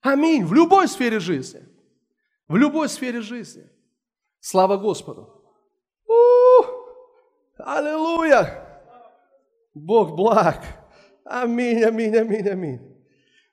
[0.00, 0.44] Аминь.
[0.44, 1.62] В любой сфере жизни.
[2.48, 3.68] В любой сфере жизни.
[4.48, 5.42] Слава Господу!
[6.06, 6.64] У-у-у!
[7.58, 8.62] Аллилуйя!
[9.74, 10.62] Бог благ!
[11.24, 12.80] Аминь, аминь, аминь, аминь.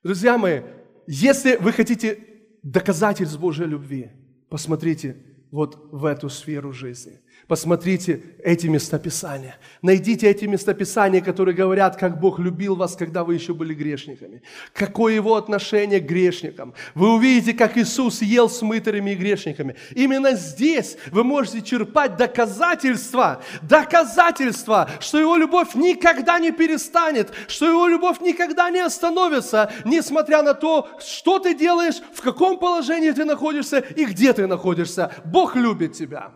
[0.03, 0.61] Друзья мои,
[1.07, 2.19] если вы хотите
[2.61, 4.11] доказательств Божьей любви,
[4.51, 5.17] посмотрите
[5.49, 7.21] вот в эту сферу жизни.
[7.47, 9.57] Посмотрите эти местописания.
[9.81, 14.41] Найдите эти местописания, которые говорят, как Бог любил вас, когда вы еще были грешниками.
[14.73, 16.73] Какое Его отношение к грешникам.
[16.95, 19.75] Вы увидите, как Иисус ел с мытарями и грешниками.
[19.93, 27.87] Именно здесь вы можете черпать доказательства, доказательства, что Его любовь никогда не перестанет, что Его
[27.87, 33.79] любовь никогда не остановится, несмотря на то, что ты делаешь, в каком положении ты находишься
[33.79, 35.11] и где ты находишься.
[35.25, 36.31] Бог любит тебя.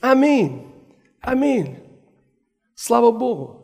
[0.00, 0.66] Аминь.
[1.20, 1.78] Аминь.
[2.74, 3.60] Слава Богу.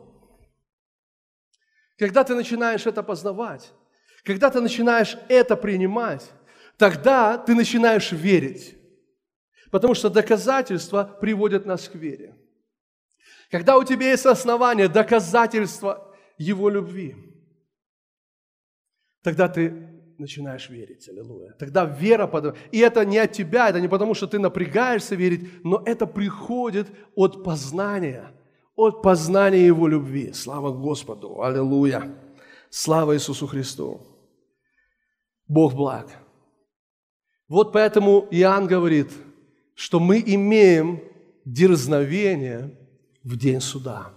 [1.97, 3.73] Когда ты начинаешь это познавать,
[4.23, 6.29] когда ты начинаешь это принимать,
[6.77, 8.77] тогда ты начинаешь верить.
[9.71, 12.37] Потому что доказательства приводят нас к вере.
[13.49, 17.15] Когда у тебя есть основания, доказательства Его любви,
[19.23, 21.07] тогда ты начинаешь верить.
[21.09, 21.53] Аллилуйя.
[21.59, 22.57] Тогда вера, под...
[22.71, 26.87] и это не от тебя, это не потому, что ты напрягаешься верить, но это приходит
[27.15, 28.31] от познания,
[28.75, 30.33] от познания Его любви.
[30.33, 31.41] Слава Господу.
[31.41, 32.15] Аллилуйя.
[32.69, 34.01] Слава Иисусу Христу.
[35.47, 36.07] Бог благ.
[37.47, 39.11] Вот поэтому Иоанн говорит,
[39.73, 41.01] что мы имеем
[41.45, 42.77] дерзновение
[43.23, 44.13] в день суда.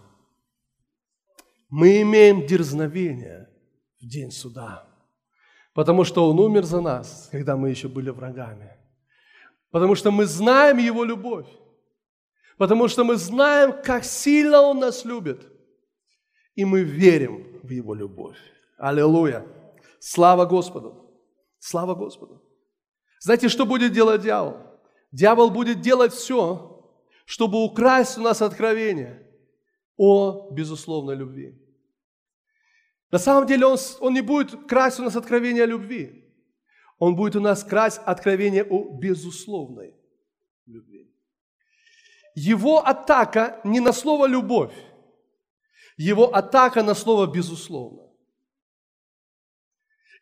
[1.69, 3.49] Мы имеем дерзновение
[4.01, 4.90] в день суда.
[5.81, 8.77] Потому что Он умер за нас, когда мы еще были врагами.
[9.71, 11.47] Потому что мы знаем Его любовь.
[12.59, 15.41] Потому что мы знаем, как сильно Он нас любит.
[16.55, 18.37] И мы верим в Его любовь.
[18.77, 19.47] Аллилуйя.
[20.01, 21.17] Слава Господу.
[21.59, 22.43] Слава Господу.
[23.19, 24.59] Знаете, что будет делать дьявол?
[25.13, 26.85] Дьявол будет делать все,
[27.25, 29.27] чтобы украсть у нас откровение
[29.97, 31.59] о безусловной любви.
[33.11, 36.25] На самом деле он, он не будет красть у нас откровение любви.
[36.99, 39.95] Он будет у нас красть откровение о безусловной
[40.67, 41.11] любви.
[42.35, 44.75] Его атака не на слово «любовь»,
[45.97, 48.03] его атака на слово «безусловно».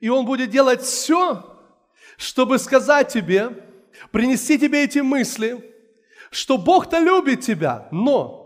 [0.01, 1.45] И он будет делать все,
[2.16, 3.51] чтобы сказать тебе,
[4.12, 5.74] принести тебе эти мысли,
[6.30, 8.38] что Бог-то любит тебя, но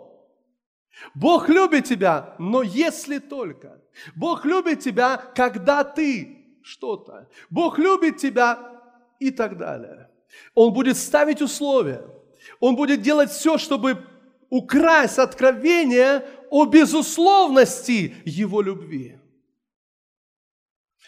[1.15, 3.81] Бог любит тебя, но если только–
[4.15, 7.29] Бог любит тебя, когда ты что-то.
[7.51, 8.81] Бог любит тебя
[9.19, 10.11] и так далее.
[10.55, 12.05] Он будет ставить условия.
[12.61, 14.05] Он будет делать все, чтобы
[14.49, 19.19] украсть откровение о безусловности Его любви.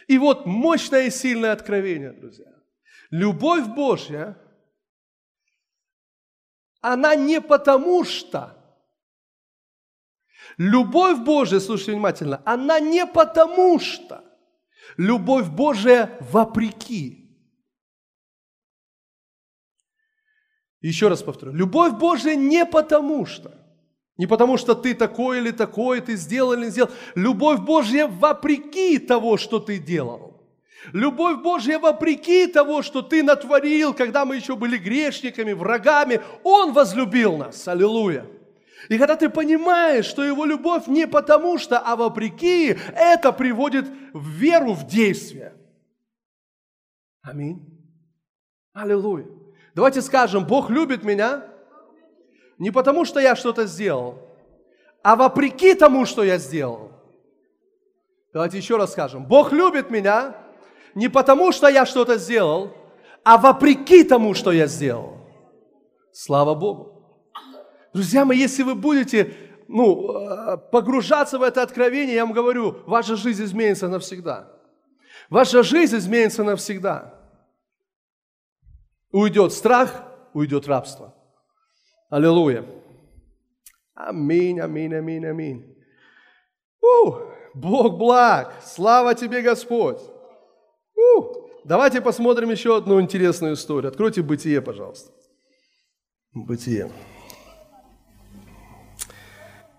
[0.07, 2.53] И вот мощное и сильное откровение, друзья.
[3.11, 4.37] Любовь Божья,
[6.81, 8.64] она не потому что
[10.57, 14.25] Любовь Божия, слушайте внимательно, она не потому что.
[14.97, 17.25] Любовь Божия вопреки.
[20.81, 21.53] Еще раз повторю.
[21.53, 23.53] Любовь Божия не потому что.
[24.17, 26.91] Не потому что ты такой или такой, ты сделал или не сделал.
[27.15, 30.35] Любовь Божья вопреки того, что ты делал.
[30.93, 36.21] Любовь Божья вопреки того, что ты натворил, когда мы еще были грешниками, врагами.
[36.45, 37.67] Он возлюбил нас.
[37.67, 38.27] Аллилуйя.
[38.89, 44.29] И когда ты понимаешь, что его любовь не потому что, а вопреки, это приводит в
[44.29, 45.55] веру в действие.
[47.23, 47.67] Аминь.
[48.73, 49.27] Аллилуйя.
[49.75, 51.45] Давайте скажем, Бог любит меня
[52.59, 54.19] не потому, что я что-то сделал,
[55.03, 56.93] а вопреки тому, что я сделал.
[58.33, 60.37] Давайте еще раз скажем, Бог любит меня
[60.95, 62.73] не потому, что я что-то сделал,
[63.23, 65.19] а вопреки тому, что я сделал.
[66.13, 66.94] Слава Богу.
[67.95, 69.37] Друзья мои, если вы будете
[69.69, 74.51] ну, э, погружаться в это откровение, я вам говорю, ваша жизнь изменится навсегда.
[75.31, 77.15] Ваша жизнь изменится навсегда.
[79.13, 80.03] Уйдет страх,
[80.35, 81.15] уйдет рабство.
[82.11, 82.67] Аллилуйя.
[83.95, 85.77] Аминь, аминь, аминь, аминь.
[86.83, 87.13] У,
[87.55, 88.61] Бог благ.
[88.65, 90.01] Слава тебе, Господь.
[90.97, 93.91] У, давайте посмотрим еще одну интересную историю.
[93.91, 95.13] Откройте Бытие, пожалуйста.
[96.33, 96.91] Бытие.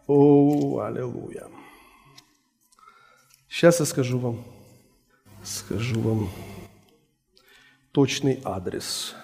[0.08, 1.48] О, аллилуйя.
[3.50, 4.46] Сейчас я скажу вам,
[5.44, 6.30] скажу вам
[7.92, 9.16] точный адрес.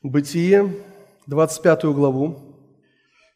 [0.00, 0.84] Бытие,
[1.26, 2.56] 25 главу.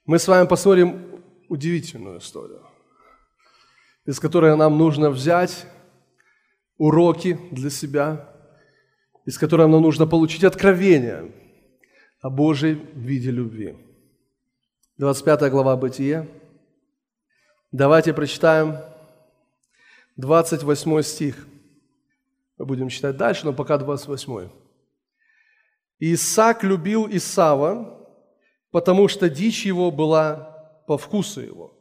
[0.04, 2.64] Мы с вами посмотрим удивительную историю,
[4.04, 5.66] из которой нам нужно взять
[6.78, 8.32] уроки для себя,
[9.24, 11.32] из которой нам нужно получить откровение
[12.20, 13.85] о Божьей виде любви.
[14.98, 16.26] 25 глава Бытия.
[17.70, 18.78] Давайте прочитаем
[20.16, 21.46] 28 стих.
[22.56, 24.48] Мы будем читать дальше, но пока 28.
[25.98, 28.08] Исаак любил Исава,
[28.70, 31.78] потому что дичь его была по вкусу его,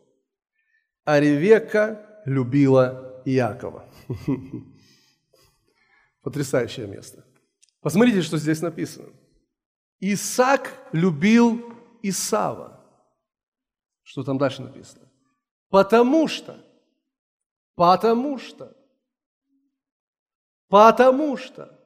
[1.05, 3.86] а Ревека любила Иакова.
[6.22, 7.24] Потрясающее место.
[7.80, 9.07] Посмотрите, что здесь написано.
[10.01, 12.84] Исаак любил Исава.
[14.05, 15.11] Что там дальше написано?
[15.69, 16.63] Потому что,
[17.73, 18.77] потому что,
[20.69, 21.83] потому что,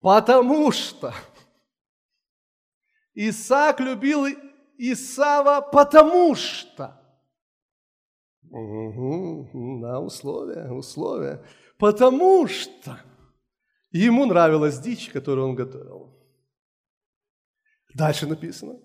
[0.00, 1.12] потому что
[3.14, 4.24] Исаак любил
[4.78, 6.98] Исава, потому что.
[8.50, 11.44] Угу, да, условия, условия.
[11.78, 12.98] Потому что
[13.90, 16.18] ему нравилась дичь, которую он готовил.
[17.94, 18.80] Дальше написано.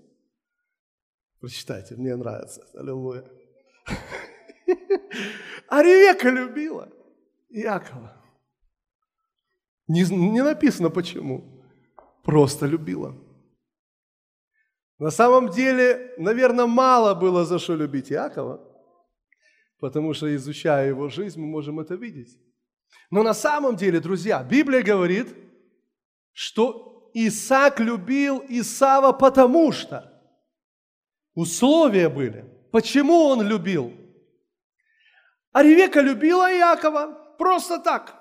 [1.39, 2.65] Прочитайте, мне нравится.
[2.73, 3.23] Аллилуйя.
[5.69, 6.89] А Ревека любила
[7.49, 8.13] Иакова.
[9.87, 11.63] Не, не написано почему.
[12.23, 13.15] Просто любила.
[14.99, 18.59] На самом деле, наверное, мало было за что любить Иакова,
[19.79, 22.39] потому что, изучая его жизнь, мы можем это видеть.
[23.11, 25.27] Но на самом деле, друзья, Библия говорит,
[26.33, 30.16] что Исаак любил Исава потому что
[31.37, 32.45] условия были.
[32.71, 33.93] Почему он любил?
[35.51, 38.15] А Ревека любила Иакова просто так,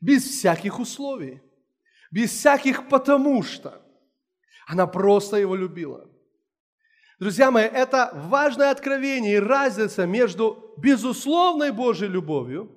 [0.00, 1.40] без всяких условий,
[2.10, 3.80] без всяких потому что.
[4.66, 6.08] Она просто его любила.
[7.20, 12.70] Друзья мои, это важное откровение и разница между безусловной Божьей любовью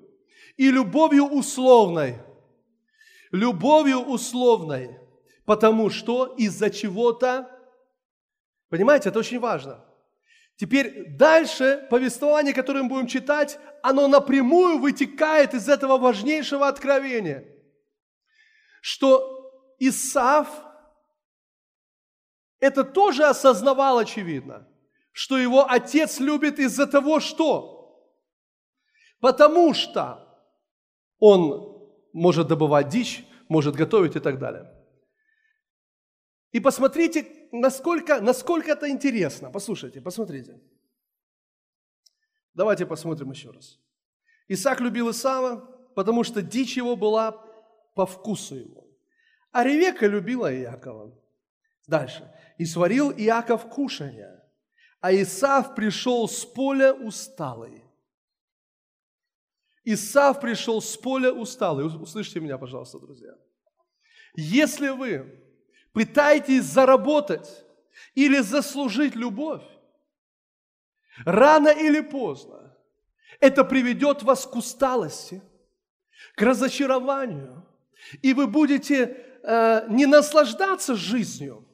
[0.58, 2.18] и любовью условной.
[3.32, 5.00] Любовью условной,
[5.46, 7.50] потому что из-за чего-то,
[8.74, 9.86] понимаете, это очень важно.
[10.56, 17.46] Теперь дальше повествование, которое мы будем читать, оно напрямую вытекает из этого важнейшего откровения,
[18.82, 20.48] что Исаф
[22.60, 24.68] это тоже осознавал очевидно,
[25.12, 28.12] что его отец любит из-за того, что?
[29.20, 30.36] Потому что
[31.20, 31.80] он
[32.12, 34.66] может добывать дичь, может готовить и так далее.
[36.52, 39.52] И посмотрите, насколько, насколько это интересно.
[39.52, 40.60] Послушайте, посмотрите.
[42.54, 43.80] Давайте посмотрим еще раз.
[44.48, 45.58] Исаак любил Исава,
[45.96, 47.32] потому что дичь его была
[47.96, 48.88] по вкусу его.
[49.52, 51.18] А Ревека любила Иакова.
[51.88, 52.30] Дальше.
[52.58, 54.42] «И сварил Иаков кушанье,
[55.02, 57.84] а Исав пришел с поля усталый».
[59.84, 61.86] Исав пришел с поля усталый.
[61.86, 63.34] Услышьте меня, пожалуйста, друзья.
[64.36, 65.43] Если вы
[65.94, 67.66] пытаетесь заработать
[68.16, 69.64] или заслужить любовь,
[71.26, 72.76] рано или поздно
[73.40, 75.42] это приведет вас к усталости,
[76.36, 77.66] к разочарованию,
[78.22, 81.68] и вы будете э, не наслаждаться жизнью,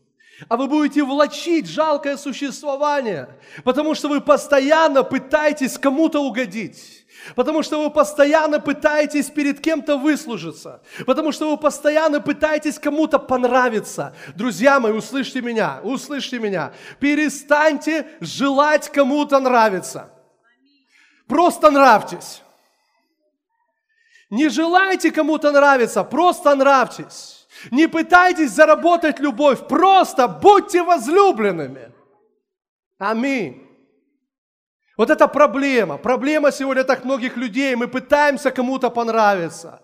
[0.47, 3.29] а вы будете влачить жалкое существование,
[3.63, 7.05] потому что вы постоянно пытаетесь кому-то угодить.
[7.35, 10.81] Потому что вы постоянно пытаетесь перед кем-то выслужиться.
[11.05, 14.15] Потому что вы постоянно пытаетесь кому-то понравиться.
[14.35, 16.71] Друзья мои, услышьте меня, услышьте меня.
[16.99, 20.09] Перестаньте желать кому-то нравиться.
[21.27, 22.41] Просто нравьтесь.
[24.29, 27.38] Не желайте кому-то нравиться, просто нравьтесь.
[27.71, 31.91] Не пытайтесь заработать любовь, просто будьте возлюбленными.
[32.97, 33.68] Аминь.
[34.99, 35.97] Вот это проблема.
[35.97, 37.73] Проблема сегодня так многих людей.
[37.75, 39.79] Мы пытаемся кому-то понравиться.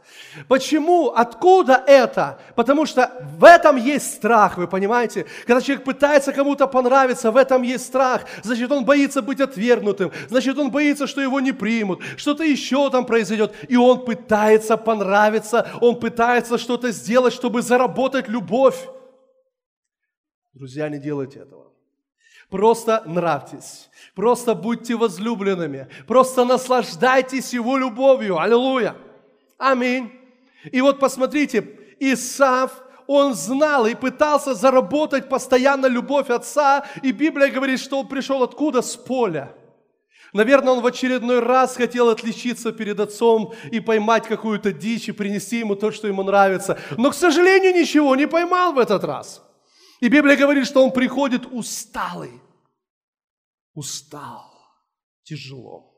[0.50, 1.08] Почему?
[1.08, 2.38] Откуда это?
[2.56, 3.10] Потому что
[3.40, 5.26] в этом есть страх, вы понимаете?
[5.48, 8.26] Когда человек пытается кому-то понравиться, в этом есть страх.
[8.44, 10.12] Значит, он боится быть отвергнутым.
[10.28, 12.02] Значит, он боится, что его не примут.
[12.18, 13.54] Что-то еще там произойдет.
[13.70, 15.66] И он пытается понравиться.
[15.80, 18.86] Он пытается что-то сделать, чтобы заработать любовь.
[20.54, 21.66] Друзья, не делайте этого.
[22.50, 28.40] Просто нравьтесь, просто будьте возлюбленными, просто наслаждайтесь Его любовью.
[28.40, 28.96] Аллилуйя.
[29.58, 30.12] Аминь.
[30.72, 32.72] И вот посмотрите, Исаф,
[33.08, 38.82] он знал и пытался заработать постоянно любовь отца, и Библия говорит, что он пришел откуда?
[38.82, 39.54] С поля.
[40.34, 45.60] Наверное, он в очередной раз хотел отличиться перед отцом и поймать какую-то дичь и принести
[45.60, 46.78] ему то, что ему нравится.
[46.98, 49.42] Но, к сожалению, ничего не поймал в этот раз.
[50.02, 52.42] И Библия говорит, что он приходит усталый.
[53.76, 54.52] Устал.
[55.24, 55.92] Тяжело.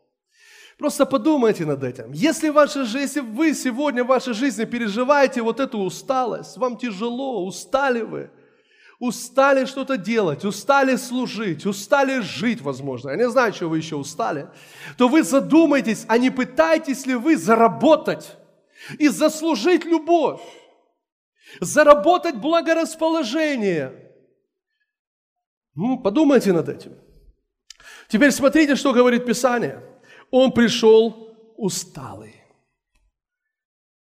[0.77, 2.11] Просто подумайте над этим.
[2.11, 6.77] Если, в вашей жизни, если вы сегодня в вашей жизни переживаете вот эту усталость, вам
[6.77, 8.29] тяжело, устали вы,
[8.99, 14.49] устали что-то делать, устали служить, устали жить, возможно, я не знаю, что вы еще устали,
[14.97, 18.37] то вы задумайтесь, а не пытаетесь ли вы заработать
[18.99, 20.41] и заслужить любовь.
[21.61, 24.13] заработать благорасположение.
[25.75, 27.06] Ну, подумайте над этим.
[28.09, 29.83] Теперь смотрите, что говорит Писание.
[30.31, 32.35] Он пришел усталый.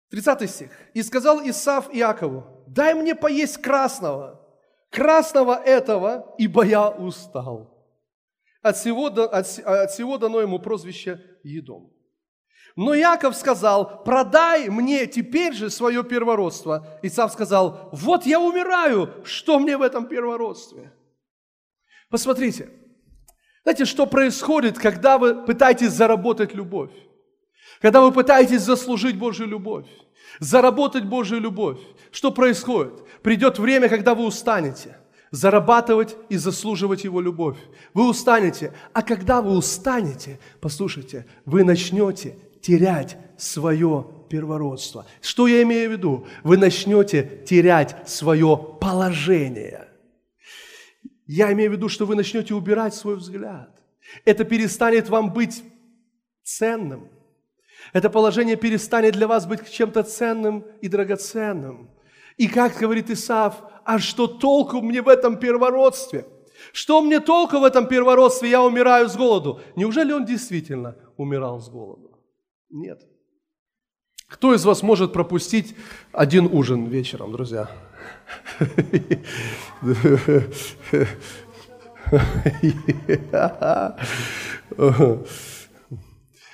[0.10, 0.72] 30 стих.
[0.94, 4.46] «И сказал Исав Иакову, дай мне поесть красного,
[4.90, 7.72] красного этого, ибо я устал».
[8.62, 11.92] От всего, от, от всего дано ему прозвище Едом.
[12.76, 17.00] Но Яков сказал, продай мне теперь же свое первородство.
[17.02, 20.94] Исав сказал, вот я умираю, что мне в этом первородстве?
[22.10, 22.70] Посмотрите,
[23.64, 26.92] знаете, что происходит, когда вы пытаетесь заработать любовь?
[27.80, 29.88] Когда вы пытаетесь заслужить Божью любовь,
[30.40, 31.80] заработать Божью любовь,
[32.12, 33.04] что происходит?
[33.22, 34.98] Придет время, когда вы устанете
[35.32, 37.58] зарабатывать и заслуживать Его любовь.
[37.94, 38.74] Вы устанете.
[38.94, 45.06] А когда вы устанете, послушайте, вы начнете терять свое первородство.
[45.22, 46.28] Что я имею в виду?
[46.44, 49.88] Вы начнете терять свое положение.
[51.34, 53.82] Я имею в виду, что вы начнете убирать свой взгляд.
[54.26, 55.64] Это перестанет вам быть
[56.44, 57.10] ценным.
[57.94, 61.90] Это положение перестанет для вас быть чем-то ценным и драгоценным.
[62.36, 66.26] И как говорит Исаав, а что толку мне в этом первородстве?
[66.74, 68.50] Что мне толку в этом первородстве?
[68.50, 69.62] Я умираю с голоду.
[69.78, 72.20] Неужели он действительно умирал с голоду?
[72.70, 73.02] Нет.
[74.32, 75.76] Кто из вас может пропустить
[76.14, 77.70] один ужин вечером, друзья?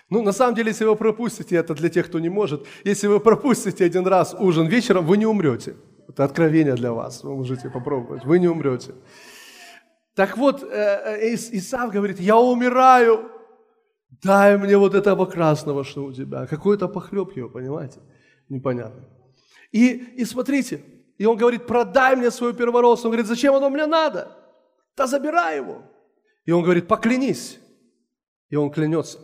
[0.10, 3.20] Ну, на самом деле, если вы пропустите, это для тех, кто не может, если вы
[3.20, 5.76] пропустите один раз ужин вечером, вы не умрете.
[6.08, 8.94] Это откровение для вас, вы можете попробовать, вы не умрете.
[10.16, 13.30] Так вот, э, э, Исав говорит, я умираю,
[14.10, 16.48] дай мне вот этого красного, что у тебя.
[16.48, 18.00] Какой-то похлеб его, понимаете?
[18.50, 19.04] Непонятно.
[19.72, 20.82] И, и смотрите,
[21.18, 23.08] и он говорит, продай мне свою первородство.
[23.08, 24.38] Он говорит, зачем оно мне надо?
[24.96, 25.84] Да забирай его.
[26.46, 27.60] И он говорит, поклянись.
[28.50, 29.20] И он клянется.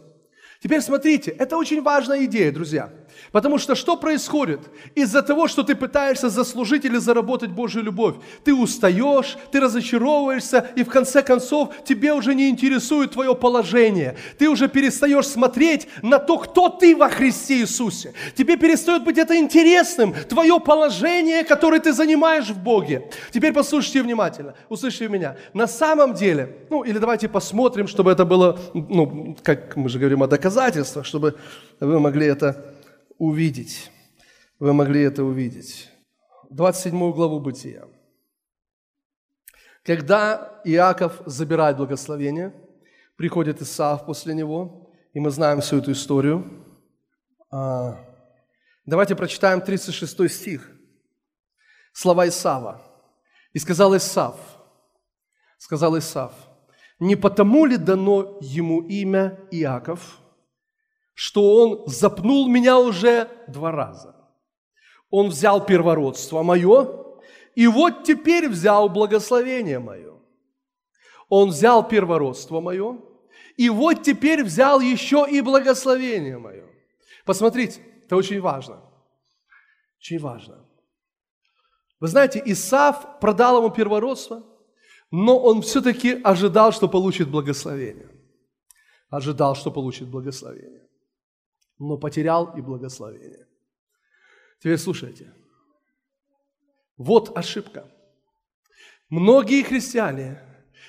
[0.61, 2.91] Теперь смотрите, это очень важная идея, друзья.
[3.31, 4.59] Потому что что происходит?
[4.95, 10.83] Из-за того, что ты пытаешься заслужить или заработать Божью любовь, ты устаешь, ты разочаровываешься, и
[10.83, 14.15] в конце концов тебе уже не интересует твое положение.
[14.37, 18.13] Ты уже перестаешь смотреть на то, кто ты во Христе Иисусе.
[18.35, 23.09] Тебе перестает быть это интересным, твое положение, которое ты занимаешь в Боге.
[23.31, 25.35] Теперь послушайте внимательно, услышите меня.
[25.53, 30.23] На самом деле, ну или давайте посмотрим, чтобы это было, ну, как мы же говорим
[30.23, 31.35] о доказательствах, чтобы
[31.79, 32.72] вы могли это
[33.17, 33.91] увидеть.
[34.59, 35.89] Вы могли это увидеть.
[36.49, 37.87] 27 главу Бытия.
[39.83, 42.53] Когда Иаков забирает благословение,
[43.17, 46.65] приходит Исаав после него, и мы знаем всю эту историю.
[47.51, 47.99] А,
[48.85, 50.71] давайте прочитаем 36 стих.
[51.91, 52.81] Слова Исава.
[53.53, 54.35] «И сказал Исав,
[55.59, 56.33] сказал Исав,
[56.99, 60.19] не потому ли дано ему имя Иаков,
[61.13, 64.15] что он запнул меня уже два раза.
[65.09, 67.05] Он взял первородство мое,
[67.55, 70.19] и вот теперь взял благословение мое.
[71.29, 72.99] Он взял первородство мое,
[73.57, 76.67] и вот теперь взял еще и благословение мое.
[77.25, 78.81] Посмотрите, это очень важно.
[79.99, 80.65] Очень важно.
[81.99, 84.43] Вы знаете, Исаф продал ему первородство,
[85.11, 88.09] но он все-таки ожидал, что получит благословение.
[89.09, 90.82] Ожидал, что получит благословение
[91.79, 93.47] но потерял и благословение.
[94.59, 95.33] Теперь слушайте.
[96.97, 97.91] Вот ошибка.
[99.09, 100.41] Многие христиане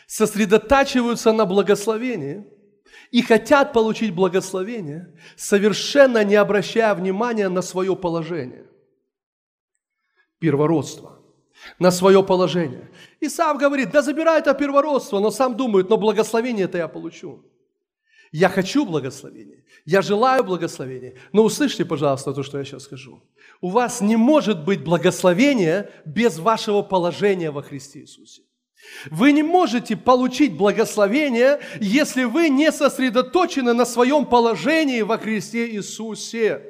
[0.07, 2.47] сосредотачиваются на благословении
[3.11, 8.67] и хотят получить благословение, совершенно не обращая внимания на свое положение.
[10.39, 11.21] Первородство.
[11.79, 12.91] На свое положение.
[13.21, 17.43] И сам говорит, да забирай это первородство, но сам думает, но благословение это я получу.
[18.35, 21.15] Я хочу благословения, я желаю благословения.
[21.33, 23.23] Но услышьте, пожалуйста, то, что я сейчас скажу.
[23.61, 28.43] У вас не может быть благословения без вашего положения во Христе Иисусе.
[29.09, 36.61] Вы не можете получить благословение, если вы не сосредоточены на своем положении во Христе Иисусе.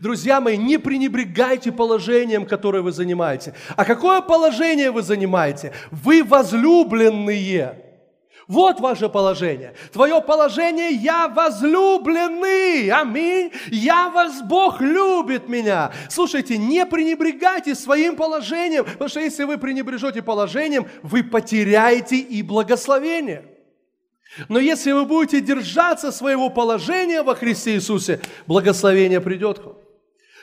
[0.00, 3.54] Друзья мои, не пренебрегайте положением, которое вы занимаете.
[3.76, 5.72] А какое положение вы занимаете?
[5.92, 7.83] Вы возлюбленные.
[8.46, 9.74] Вот ваше положение.
[9.92, 12.90] Твое положение, я возлюбленный.
[12.90, 13.52] Аминь.
[13.70, 15.92] Я вас, Бог любит меня.
[16.10, 23.46] Слушайте, не пренебрегайте своим положением, потому что если вы пренебрежете положением, вы потеряете и благословение.
[24.48, 29.76] Но если вы будете держаться своего положения во Христе Иисусе, благословение придет к вам.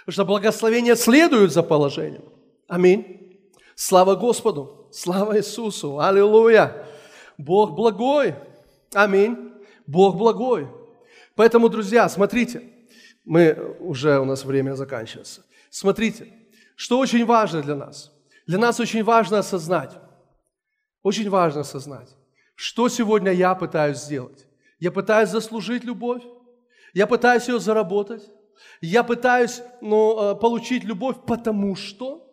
[0.06, 2.24] Потому что благословение следует за положением.
[2.68, 3.38] Аминь.
[3.76, 6.88] Слава Господу, слава Иисусу, аллилуйя.
[7.42, 8.36] Бог благой.
[8.94, 9.54] Аминь.
[9.88, 10.68] Бог благой.
[11.36, 12.64] Поэтому, друзья, смотрите,
[13.26, 15.44] мы уже, у нас время заканчивается.
[15.70, 16.28] Смотрите,
[16.76, 18.12] что очень важно для нас.
[18.48, 19.92] Для нас очень важно осознать,
[21.04, 22.10] очень важно осознать,
[22.56, 24.46] что сегодня я пытаюсь сделать.
[24.80, 26.24] Я пытаюсь заслужить любовь,
[26.94, 28.30] я пытаюсь ее заработать,
[28.82, 32.31] я пытаюсь ну, э, получить любовь, потому что,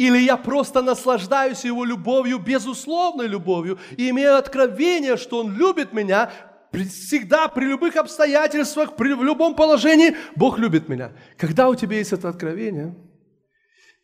[0.00, 6.30] или я просто наслаждаюсь его любовью, безусловной любовью, и имею откровение, что он любит меня,
[6.72, 11.12] всегда, при любых обстоятельствах, при, в любом положении, Бог любит меня.
[11.36, 12.94] Когда у тебя есть это откровение–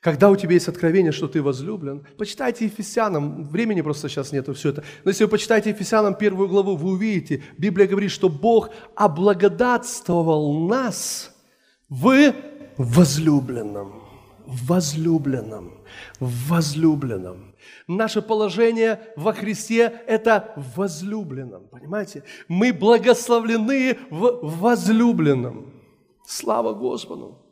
[0.00, 4.68] когда у тебя есть откровение, что ты возлюблен, почитайте Ефесянам, времени просто сейчас нету все
[4.68, 10.68] это, но если вы почитаете Ефесянам первую главу, вы увидите, Библия говорит, что Бог облагодатствовал
[10.68, 11.34] нас
[11.88, 12.32] в
[12.76, 14.05] возлюбленном,
[14.46, 15.74] в возлюбленном,
[16.20, 17.54] в возлюбленном.
[17.88, 22.22] Наше положение во Христе– это в возлюбленном, понимаете?
[22.48, 25.72] Мы благословлены в возлюбленном.
[26.26, 27.45] Слава Господу!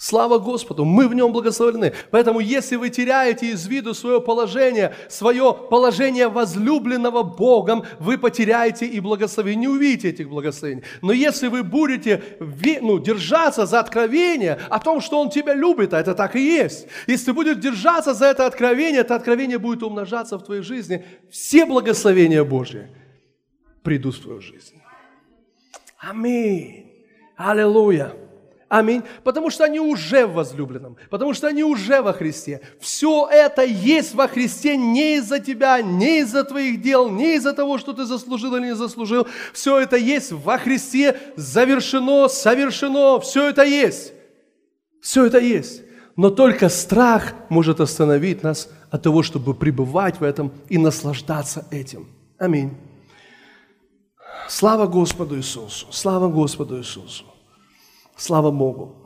[0.00, 1.92] Слава Господу, мы в нем благословлены.
[2.12, 9.00] Поэтому, если вы теряете из виду свое положение, свое положение возлюбленного Богом, вы потеряете и
[9.00, 10.84] благословение, не увидите этих благословений.
[11.02, 12.22] Но если вы будете
[12.80, 16.86] ну, держаться за откровение о том, что Он тебя любит, а это так и есть,
[17.08, 22.44] если будешь держаться за это откровение, это откровение будет умножаться в твоей жизни, все благословения
[22.44, 22.86] Божьи
[23.82, 24.80] придут в твою жизнь.
[25.98, 26.86] Аминь.
[27.36, 28.27] Аллилуйя.
[28.68, 29.02] Аминь.
[29.24, 32.60] Потому что они уже в возлюбленном, потому что они уже во Христе.
[32.80, 37.78] Все это есть во Христе не из-за тебя, не из-за твоих дел, не из-за того,
[37.78, 39.26] что ты заслужил или не заслужил.
[39.54, 44.12] Все это есть во Христе, завершено, совершено, все это есть.
[45.00, 45.82] Все это есть.
[46.16, 52.06] Но только страх может остановить нас от того, чтобы пребывать в этом и наслаждаться этим.
[52.38, 52.76] Аминь.
[54.48, 55.86] Слава Господу Иисусу!
[55.90, 57.27] Слава Господу Иисусу!
[58.18, 58.96] Слава Богу.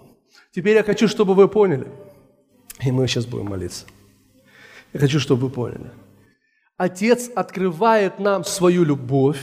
[0.53, 1.87] Теперь я хочу, чтобы вы поняли,
[2.81, 3.85] и мы сейчас будем молиться.
[4.95, 5.91] Я хочу, чтобы вы поняли.
[6.79, 9.39] Отец открывает нам свою любовь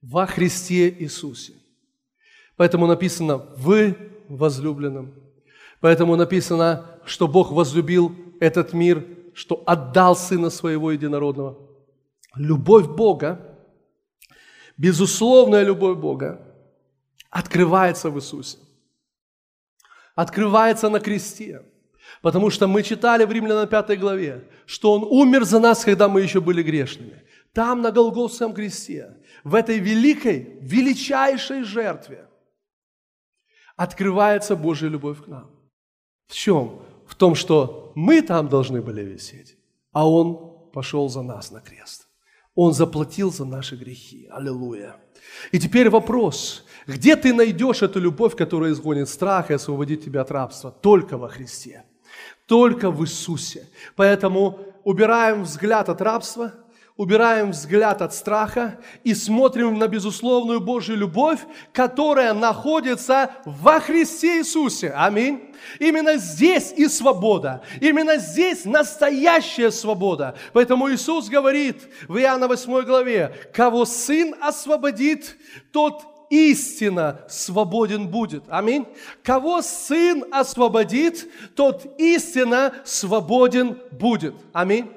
[0.00, 1.54] во Христе Иисусе.
[2.56, 3.96] Поэтому написано «вы
[4.28, 5.12] возлюбленным».
[5.80, 11.58] Поэтому написано, что Бог возлюбил этот мир, что отдал Сына Своего Единородного.
[12.36, 13.58] Любовь Бога,
[14.76, 16.40] безусловная любовь Бога,
[17.30, 18.58] открывается в Иисусе
[20.14, 21.62] открывается на кресте.
[22.22, 26.22] Потому что мы читали в Римлянам 5 главе, что Он умер за нас, когда мы
[26.22, 27.22] еще были грешными.
[27.52, 32.28] Там, на Голгофском кресте, в этой великой, величайшей жертве,
[33.76, 35.50] открывается Божья любовь к нам.
[36.26, 36.82] В чем?
[37.06, 39.56] В том, что мы там должны были висеть,
[39.92, 42.08] а Он пошел за нас на крест.
[42.54, 44.28] Он заплатил за наши грехи.
[44.30, 44.96] Аллилуйя.
[45.52, 50.30] И теперь вопрос, где ты найдешь эту любовь, которая изгонит страх и освободит тебя от
[50.30, 50.70] рабства?
[50.70, 51.84] Только во Христе,
[52.46, 53.66] только в Иисусе.
[53.96, 56.52] Поэтому убираем взгляд от рабства,
[56.96, 61.40] убираем взгляд от страха и смотрим на безусловную Божью любовь,
[61.72, 64.90] которая находится во Христе Иисусе.
[64.90, 65.54] Аминь.
[65.80, 67.62] Именно здесь и свобода.
[67.80, 70.36] Именно здесь настоящая свобода.
[70.52, 75.36] Поэтому Иисус говорит в Иоанна 8 главе, кого Сын освободит,
[75.72, 78.44] тот истина свободен будет.
[78.48, 78.86] Аминь.
[79.22, 84.34] Кого Сын освободит, тот истина свободен будет.
[84.52, 84.90] Аминь.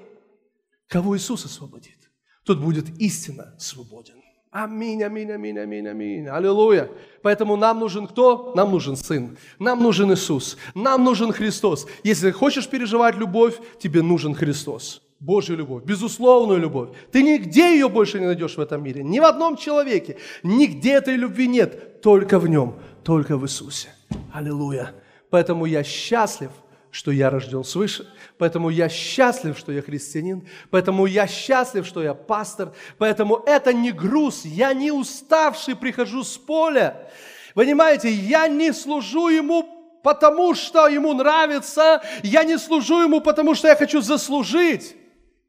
[0.87, 1.97] Кого Иисус освободит,
[2.43, 4.15] тот будет истина свободен.
[4.49, 6.27] Аминь, аминь, аминь, аминь, аминь.
[6.27, 6.89] Аллилуйя.
[7.21, 8.53] Поэтому нам нужен кто?
[8.55, 9.37] Нам нужен Сын.
[9.59, 10.57] Нам нужен Иисус.
[10.73, 11.85] Нам нужен Христос.
[12.03, 15.01] Если хочешь переживать любовь, тебе нужен Христос.
[15.19, 16.89] Божью любовь, безусловную любовь.
[17.11, 20.17] Ты нигде ее больше не найдешь в этом мире, ни в одном человеке.
[20.43, 23.89] Нигде этой любви нет, только в нем, только в Иисусе.
[24.31, 24.91] Аллилуйя.
[25.31, 26.51] Поэтому я счастлив,
[26.91, 28.07] что я рожден свыше,
[28.37, 33.91] поэтому я счастлив, что я христианин, поэтому я счастлив, что я пастор, поэтому это не
[33.91, 37.09] груз, я не уставший прихожу с поля.
[37.55, 43.67] Понимаете, я не служу Ему потому, что Ему нравится, я не служу Ему, потому что
[43.67, 44.95] я хочу заслужить.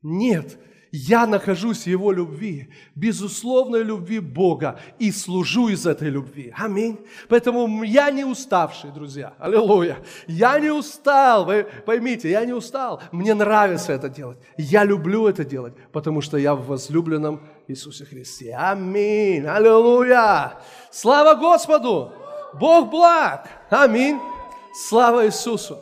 [0.02, 0.58] Нет,
[0.90, 6.52] я нахожусь в Его любви, безусловной любви Бога, и служу из этой любви.
[6.56, 6.98] Аминь.
[7.28, 9.34] Поэтому я не уставший, друзья.
[9.38, 9.98] Аллилуйя.
[10.26, 13.02] Я не устал, вы поймите, я не устал.
[13.12, 14.38] Мне нравится это делать.
[14.56, 18.54] Я люблю это делать, потому что я в возлюбленном Иисусе Христе.
[18.54, 19.46] Аминь.
[19.46, 20.54] Аллилуйя.
[20.90, 22.12] Слава Господу.
[22.54, 23.46] Бог благ.
[23.68, 24.18] Аминь.
[24.72, 25.78] Слава Иисусу.